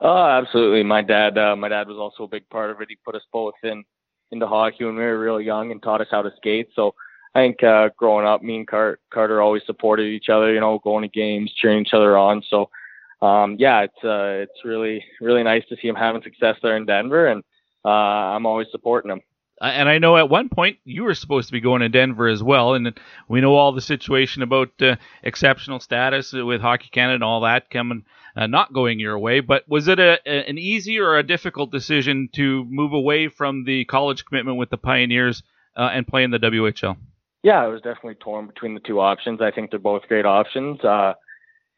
[0.01, 0.83] Oh, absolutely.
[0.83, 2.89] My dad, uh, my dad was also a big part of it.
[2.89, 3.85] He put us both in
[4.31, 6.69] into hockey when we were really young and taught us how to skate.
[6.75, 6.95] So
[7.35, 10.55] I think uh, growing up, me and Cart- Carter always supported each other.
[10.55, 12.43] You know, going to games, cheering each other on.
[12.49, 12.71] So
[13.21, 16.87] um, yeah, it's uh, it's really really nice to see him having success there in
[16.87, 17.43] Denver, and
[17.85, 19.21] uh, I'm always supporting him.
[19.61, 22.43] And I know at one point you were supposed to be going to Denver as
[22.43, 22.99] well, and
[23.29, 27.71] we know all the situation about uh, exceptional status with Hockey Canada and all that
[27.71, 28.05] coming
[28.37, 29.41] uh, not going your way.
[29.41, 33.85] But was it a, an easy or a difficult decision to move away from the
[33.85, 35.43] college commitment with the Pioneers
[35.77, 36.97] uh, and play in the WHL?
[37.43, 39.41] Yeah, it was definitely torn between the two options.
[39.41, 40.81] I think they're both great options.
[40.85, 41.15] Uh,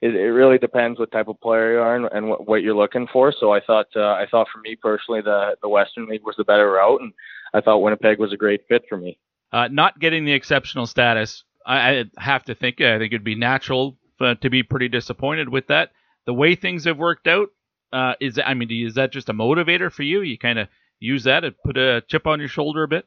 [0.02, 2.76] it, it really depends what type of player you are and, and what, what you're
[2.76, 3.32] looking for.
[3.32, 6.44] So I thought, uh, I thought for me personally, the the Western League was the
[6.44, 7.12] better route, and
[7.54, 9.18] I thought Winnipeg was a great fit for me.
[9.52, 12.80] Uh, not getting the exceptional status, I, I have to think.
[12.80, 15.90] I think it'd be natural uh, to be pretty disappointed with that
[16.26, 17.48] the way things have worked out,
[17.92, 20.22] uh, is I mean, is that just a motivator for you?
[20.22, 20.68] You kind of
[21.00, 23.06] use that to put a chip on your shoulder a bit.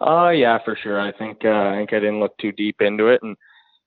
[0.00, 1.00] Uh, yeah, for sure.
[1.00, 3.36] I think uh, I think I didn't look too deep into it and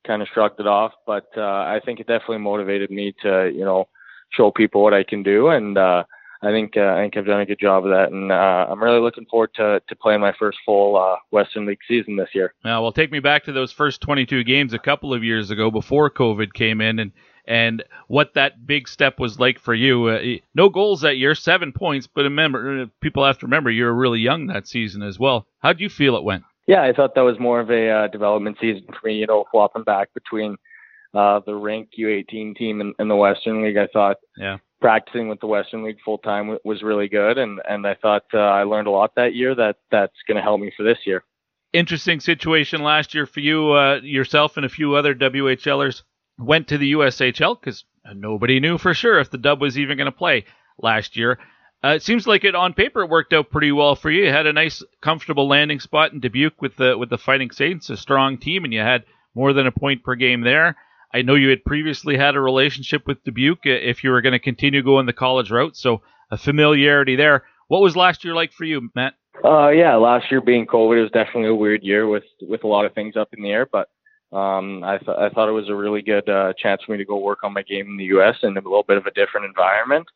[0.06, 3.66] kind of shrugged it off, but uh, I think it definitely motivated me to you
[3.66, 3.88] know
[4.32, 6.04] show people what I can do, and uh,
[6.42, 8.82] I think uh, I think I've done a good job of that, and uh, I'm
[8.82, 12.54] really looking forward to to playing my first full uh, Western League season this year.
[12.64, 15.72] Now, well, take me back to those first 22 games a couple of years ago
[15.72, 17.12] before COVID came in, and
[17.48, 20.08] and what that big step was like for you.
[20.08, 23.86] Uh, no goals that year, seven points, but remember, uh, people have to remember you
[23.86, 25.48] were really young that season as well.
[25.60, 26.44] How do you feel it went?
[26.68, 29.16] Yeah, I thought that was more of a uh, development season for me.
[29.16, 30.58] You know, flopping back between
[31.14, 33.78] uh, the rank U18 team and, and the Western League.
[33.78, 34.58] I thought yeah.
[34.82, 38.26] practicing with the Western League full time w- was really good, and and I thought
[38.34, 39.54] uh, I learned a lot that year.
[39.56, 41.24] That that's going to help me for this year.
[41.72, 46.04] Interesting situation last year for you, uh, yourself, and a few other WHLers
[46.38, 50.06] went to the USHL because nobody knew for sure if the Dub was even going
[50.06, 50.46] to play
[50.78, 51.38] last year.
[51.86, 54.26] Uh, it seems like it on paper it worked out pretty well for you.
[54.26, 57.92] You had a nice, comfortable landing spot in Dubuque with the with the Fighting Saints,
[57.92, 59.04] a strong team, and you had
[59.36, 60.78] more than a point per game there.
[61.14, 64.40] I know you had previously had a relationship with Dubuque if you were going to
[64.40, 67.44] continue going the college route, so a familiarity there.
[67.68, 69.14] What was last year like for you, Matt?
[69.44, 72.68] Uh, yeah, last year being COVID, it was definitely a weird year with with a
[72.68, 73.90] lot of things up in the air, but
[74.36, 77.06] um, I, th- I thought it was a really good uh, chance for me to
[77.06, 78.38] go work on my game in the U.S.
[78.42, 80.08] in a little bit of a different environment.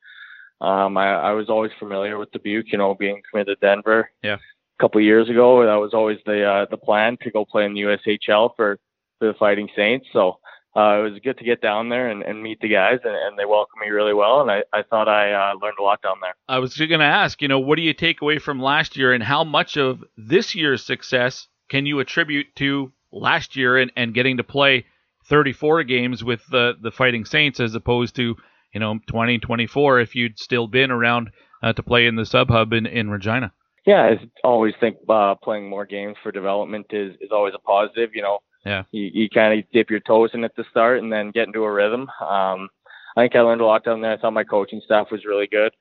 [0.61, 4.11] Um, I, I was always familiar with Dubuque, you know, being committed to Denver.
[4.23, 4.35] Yeah.
[4.35, 7.65] A couple of years ago, that was always the uh, the plan to go play
[7.65, 8.79] in the USHL for,
[9.19, 10.07] for the Fighting Saints.
[10.13, 10.39] So
[10.75, 13.37] uh, it was good to get down there and, and meet the guys, and, and
[13.37, 14.41] they welcomed me really well.
[14.41, 16.35] And I, I thought I uh, learned a lot down there.
[16.47, 19.13] I was going to ask, you know, what do you take away from last year,
[19.13, 24.13] and how much of this year's success can you attribute to last year and, and
[24.13, 24.85] getting to play
[25.25, 28.35] 34 games with the the Fighting Saints as opposed to
[28.73, 31.29] you know 2024 if you'd still been around
[31.63, 33.51] uh, to play in the sub hub in, in Regina.
[33.85, 38.11] Yeah, I always think uh, playing more games for development is is always a positive.
[38.13, 41.11] You know, yeah, you, you kind of dip your toes in at the start and
[41.11, 42.01] then get into a rhythm.
[42.21, 42.69] Um,
[43.15, 44.13] I think I learned a lot down there.
[44.13, 45.73] I thought my coaching staff was really good.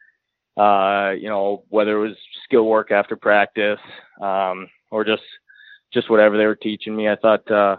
[0.56, 3.78] Uh, you know, whether it was skill work after practice
[4.20, 5.22] um, or just
[5.92, 7.08] just whatever they were teaching me.
[7.08, 7.76] I thought uh,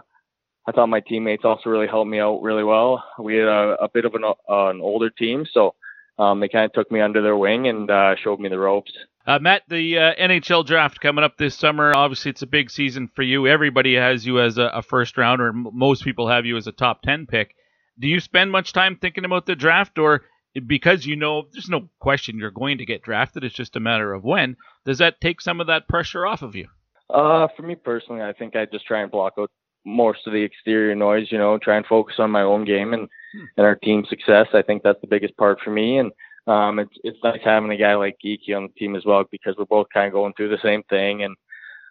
[0.70, 3.02] I thought my teammates also really helped me out really well.
[3.18, 5.74] We had a, a bit of an, uh, an older team, so
[6.16, 8.92] um, they kind of took me under their wing and uh, showed me the ropes.
[9.26, 11.92] Uh, Matt, the uh, NHL draft coming up this summer.
[11.96, 13.48] Obviously, it's a big season for you.
[13.48, 15.48] Everybody has you as a, a first rounder.
[15.48, 17.56] M- most people have you as a top 10 pick.
[17.98, 20.22] Do you spend much time thinking about the draft, or
[20.68, 24.12] because you know there's no question you're going to get drafted, it's just a matter
[24.12, 26.68] of when, does that take some of that pressure off of you?
[27.12, 29.50] Uh, for me personally, I think I just try and block out
[29.84, 31.30] most of the exterior noise.
[31.30, 33.44] You know, try and focus on my own game and hmm.
[33.56, 34.48] and our team success.
[34.54, 35.98] I think that's the biggest part for me.
[35.98, 36.12] And
[36.46, 39.54] um, it's it's nice having a guy like Geekie on the team as well because
[39.58, 41.22] we're both kind of going through the same thing.
[41.22, 41.36] And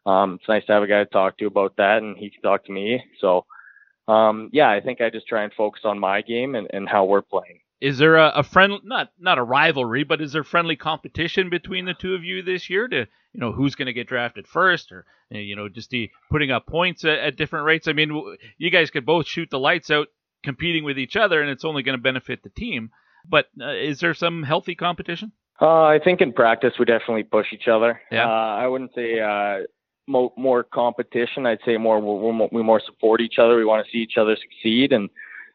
[0.05, 2.41] um, it's nice to have a guy to talk to about that, and he can
[2.41, 3.03] talk to me.
[3.19, 3.45] So,
[4.07, 7.05] um, yeah, I think I just try and focus on my game and, and how
[7.05, 7.59] we're playing.
[7.81, 11.85] Is there a, a friend not not a rivalry, but is there friendly competition between
[11.85, 14.91] the two of you this year to you know who's going to get drafted first,
[14.91, 17.87] or you know just the putting up points at, at different rates?
[17.87, 20.07] I mean, you guys could both shoot the lights out
[20.43, 22.91] competing with each other, and it's only going to benefit the team.
[23.27, 25.31] But uh, is there some healthy competition?
[25.61, 27.99] Uh, I think in practice we definitely push each other.
[28.11, 28.25] Yeah.
[28.25, 29.65] Uh, I wouldn't say uh,
[30.07, 31.45] mo- more competition.
[31.45, 33.55] I'd say more we we more support each other.
[33.55, 35.09] We want to see each other succeed, and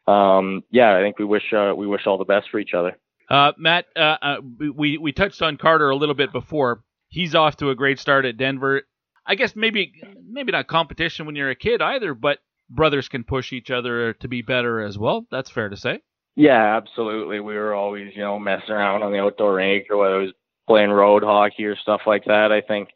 [0.07, 2.97] um, yeah, I think we wish uh, we wish all the best for each other.
[3.29, 4.35] Uh, Matt, uh, uh,
[4.75, 6.83] we we touched on Carter a little bit before.
[7.09, 8.83] He's off to a great start at Denver.
[9.25, 9.93] I guess maybe
[10.27, 12.39] maybe not competition when you're a kid either, but
[12.69, 15.25] brothers can push each other to be better as well.
[15.31, 16.01] That's fair to say.
[16.35, 17.39] Yeah, absolutely.
[17.39, 20.33] We were always, you know, messing around on the outdoor rink or whether it was
[20.67, 22.51] playing road hockey or stuff like that.
[22.51, 22.89] I think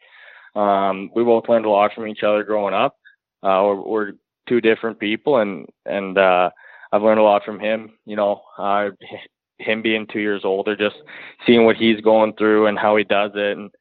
[0.55, 2.97] um, we both learned a lot from each other growing up.
[3.41, 4.12] Uh, we're, we're
[4.47, 6.49] two different people, and and uh,
[6.92, 7.94] I've learned a lot from him.
[8.06, 8.90] You know, uh,
[9.58, 10.96] him being two years older, just
[11.46, 13.72] seeing what he's going through and how he does it, and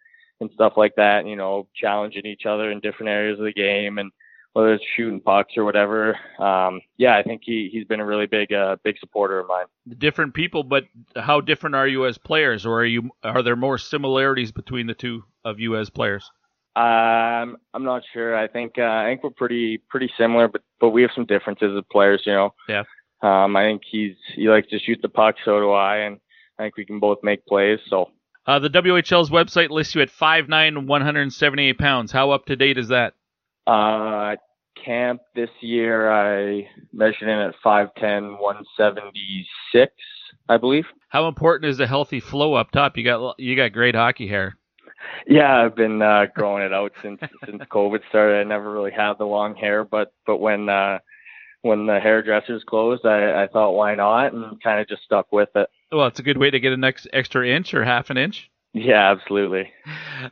[0.40, 1.26] and stuff like that.
[1.26, 4.10] You know, challenging each other in different areas of the game, and
[4.52, 6.18] whether it's shooting pucks or whatever.
[6.38, 9.66] Um, yeah, I think he he's been a really big uh, big supporter of mine.
[9.98, 10.84] Different people, but
[11.16, 14.94] how different are you as players, or are you are there more similarities between the
[14.94, 16.30] two of you as players?
[16.76, 18.36] Um, I'm not sure.
[18.36, 21.76] I think uh, I think we're pretty pretty similar, but but we have some differences
[21.76, 22.22] as players.
[22.24, 22.54] You know.
[22.68, 22.84] Yeah.
[23.20, 26.20] Um, I think he's he likes to shoot the puck, so do I, and
[26.58, 27.78] I think we can both make plays.
[27.88, 28.10] So.
[28.46, 32.10] Uh, the WHL's website lists you at 5'9", 178 pounds.
[32.10, 33.12] How up to date is that?
[33.66, 34.36] Uh,
[34.82, 39.92] camp this year, I measured in at 5'10", 176,
[40.48, 40.86] I believe.
[41.08, 42.96] How important is a healthy flow up top?
[42.96, 44.56] You got you got great hockey hair.
[45.26, 48.40] Yeah, I've been uh, growing it out since since COVID started.
[48.40, 50.98] I never really had the long hair, but but when uh,
[51.62, 55.50] when the hairdressers closed, I, I thought why not, and kind of just stuck with
[55.54, 55.68] it.
[55.90, 58.50] Well, it's a good way to get an ex- extra inch or half an inch.
[58.74, 59.72] Yeah, absolutely.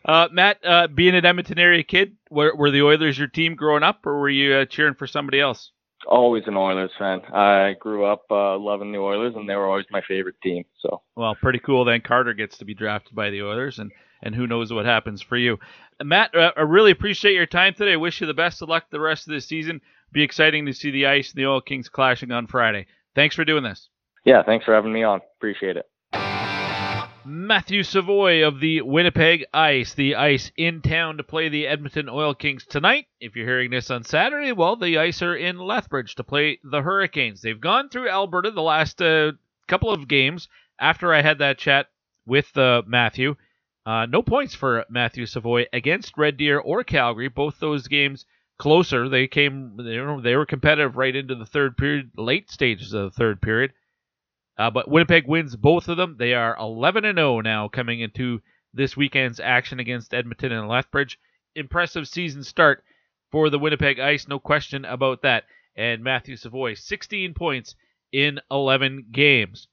[0.04, 3.82] Uh, Matt, uh, being an Edmonton area kid, were, were the Oilers your team growing
[3.82, 5.72] up, or were you uh, cheering for somebody else?
[6.06, 7.22] Always an Oilers fan.
[7.32, 10.64] I grew up uh, loving the Oilers, and they were always my favorite team.
[10.80, 11.84] So, well, pretty cool.
[11.84, 13.90] Then Carter gets to be drafted by the Oilers, and
[14.22, 15.58] and who knows what happens for you.
[16.02, 17.94] Matt, uh, I really appreciate your time today.
[17.94, 19.80] I wish you the best of luck the rest of the season.
[20.12, 22.86] Be exciting to see the Ice and the Oil Kings clashing on Friday.
[23.14, 23.88] Thanks for doing this.
[24.24, 25.20] Yeah, thanks for having me on.
[25.38, 25.86] Appreciate it.
[27.24, 29.94] Matthew Savoie of the Winnipeg Ice.
[29.94, 33.06] The Ice in town to play the Edmonton Oil Kings tonight.
[33.20, 36.82] If you're hearing this on Saturday, well, the Ice are in Lethbridge to play the
[36.82, 37.42] Hurricanes.
[37.42, 39.32] They've gone through Alberta the last uh,
[39.66, 40.48] couple of games
[40.80, 41.86] after I had that chat
[42.26, 43.34] with uh, Matthew.
[43.84, 47.28] Uh, no points for Matthew Savoie against Red Deer or Calgary.
[47.28, 48.24] Both those games
[48.58, 49.08] closer.
[49.08, 53.04] They came, they were, they were competitive right into the third period, late stages of
[53.04, 53.72] the third period.
[54.58, 56.16] Uh, but Winnipeg wins both of them.
[56.18, 58.40] They are 11 and 0 now coming into
[58.72, 61.18] this weekend's action against Edmonton and Lethbridge.
[61.54, 62.84] Impressive season start
[63.30, 65.44] for the Winnipeg Ice, no question about that.
[65.76, 67.74] And Matthew Savoie, 16 points
[68.12, 69.68] in 11 games.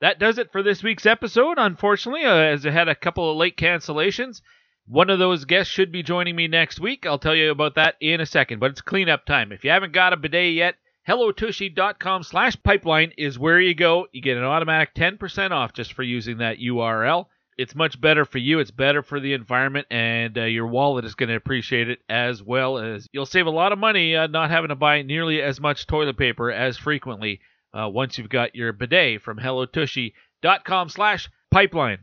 [0.00, 3.36] That does it for this week's episode, unfortunately, uh, as I had a couple of
[3.36, 4.40] late cancellations.
[4.86, 7.06] One of those guests should be joining me next week.
[7.06, 9.52] I'll tell you about that in a second, but it's cleanup time.
[9.52, 10.74] If you haven't got a bidet yet,
[11.08, 14.06] hellotushy.com slash pipeline is where you go.
[14.12, 17.26] You get an automatic 10% off just for using that URL.
[17.56, 18.58] It's much better for you.
[18.58, 22.42] It's better for the environment, and uh, your wallet is going to appreciate it as
[22.42, 25.60] well as you'll save a lot of money uh, not having to buy nearly as
[25.60, 27.40] much toilet paper as frequently
[27.72, 31.98] uh, once you've got your bidet from hellotushy.com slash pipeline.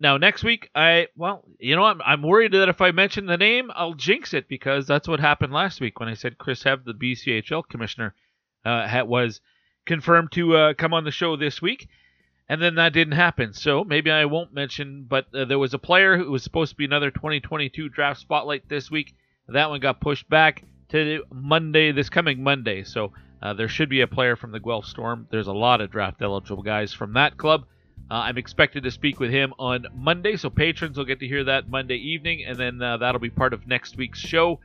[0.00, 3.36] Now next week, I well, you know, I'm I'm worried that if I mention the
[3.36, 6.84] name, I'll jinx it because that's what happened last week when I said Chris Hebb,
[6.84, 8.14] the BCHL commissioner,
[8.64, 9.40] uh, was
[9.86, 11.88] confirmed to uh, come on the show this week,
[12.48, 13.52] and then that didn't happen.
[13.52, 15.06] So maybe I won't mention.
[15.08, 18.68] But uh, there was a player who was supposed to be another 2022 draft spotlight
[18.68, 19.14] this week.
[19.48, 22.84] That one got pushed back to Monday, this coming Monday.
[22.84, 25.26] So uh, there should be a player from the Guelph Storm.
[25.30, 27.64] There's a lot of draft eligible guys from that club.
[28.10, 31.44] Uh, I'm expected to speak with him on Monday, so patrons will get to hear
[31.44, 34.60] that Monday evening, and then uh, that'll be part of next week's show.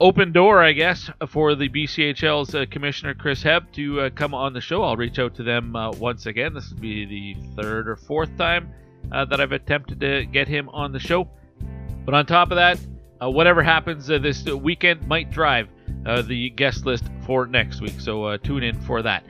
[0.00, 4.52] Open door, I guess, for the BCHL's uh, Commissioner Chris Hebb to uh, come on
[4.52, 4.82] the show.
[4.82, 6.54] I'll reach out to them uh, once again.
[6.54, 8.72] This will be the third or fourth time
[9.10, 11.28] uh, that I've attempted to get him on the show.
[12.04, 12.78] But on top of that,
[13.20, 15.68] whatever happens this weekend might drive
[16.04, 19.24] the guest list for next week, so tune in for that.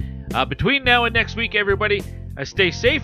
[0.48, 2.02] between now and next week, everybody,
[2.42, 3.02] stay safe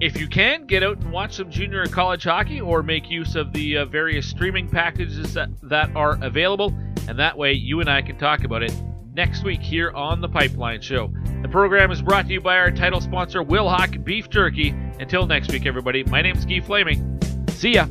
[0.00, 3.34] if you can, get out and watch some junior and college hockey or make use
[3.34, 6.72] of the uh, various streaming packages that, that are available.
[7.08, 8.72] And that way, you and I can talk about it
[9.12, 11.12] next week here on The Pipeline Show.
[11.42, 14.70] The program is brought to you by our title sponsor, Wilhauk Beef Jerky.
[15.00, 17.20] Until next week, everybody, my name is Guy Flaming.
[17.48, 17.88] See ya.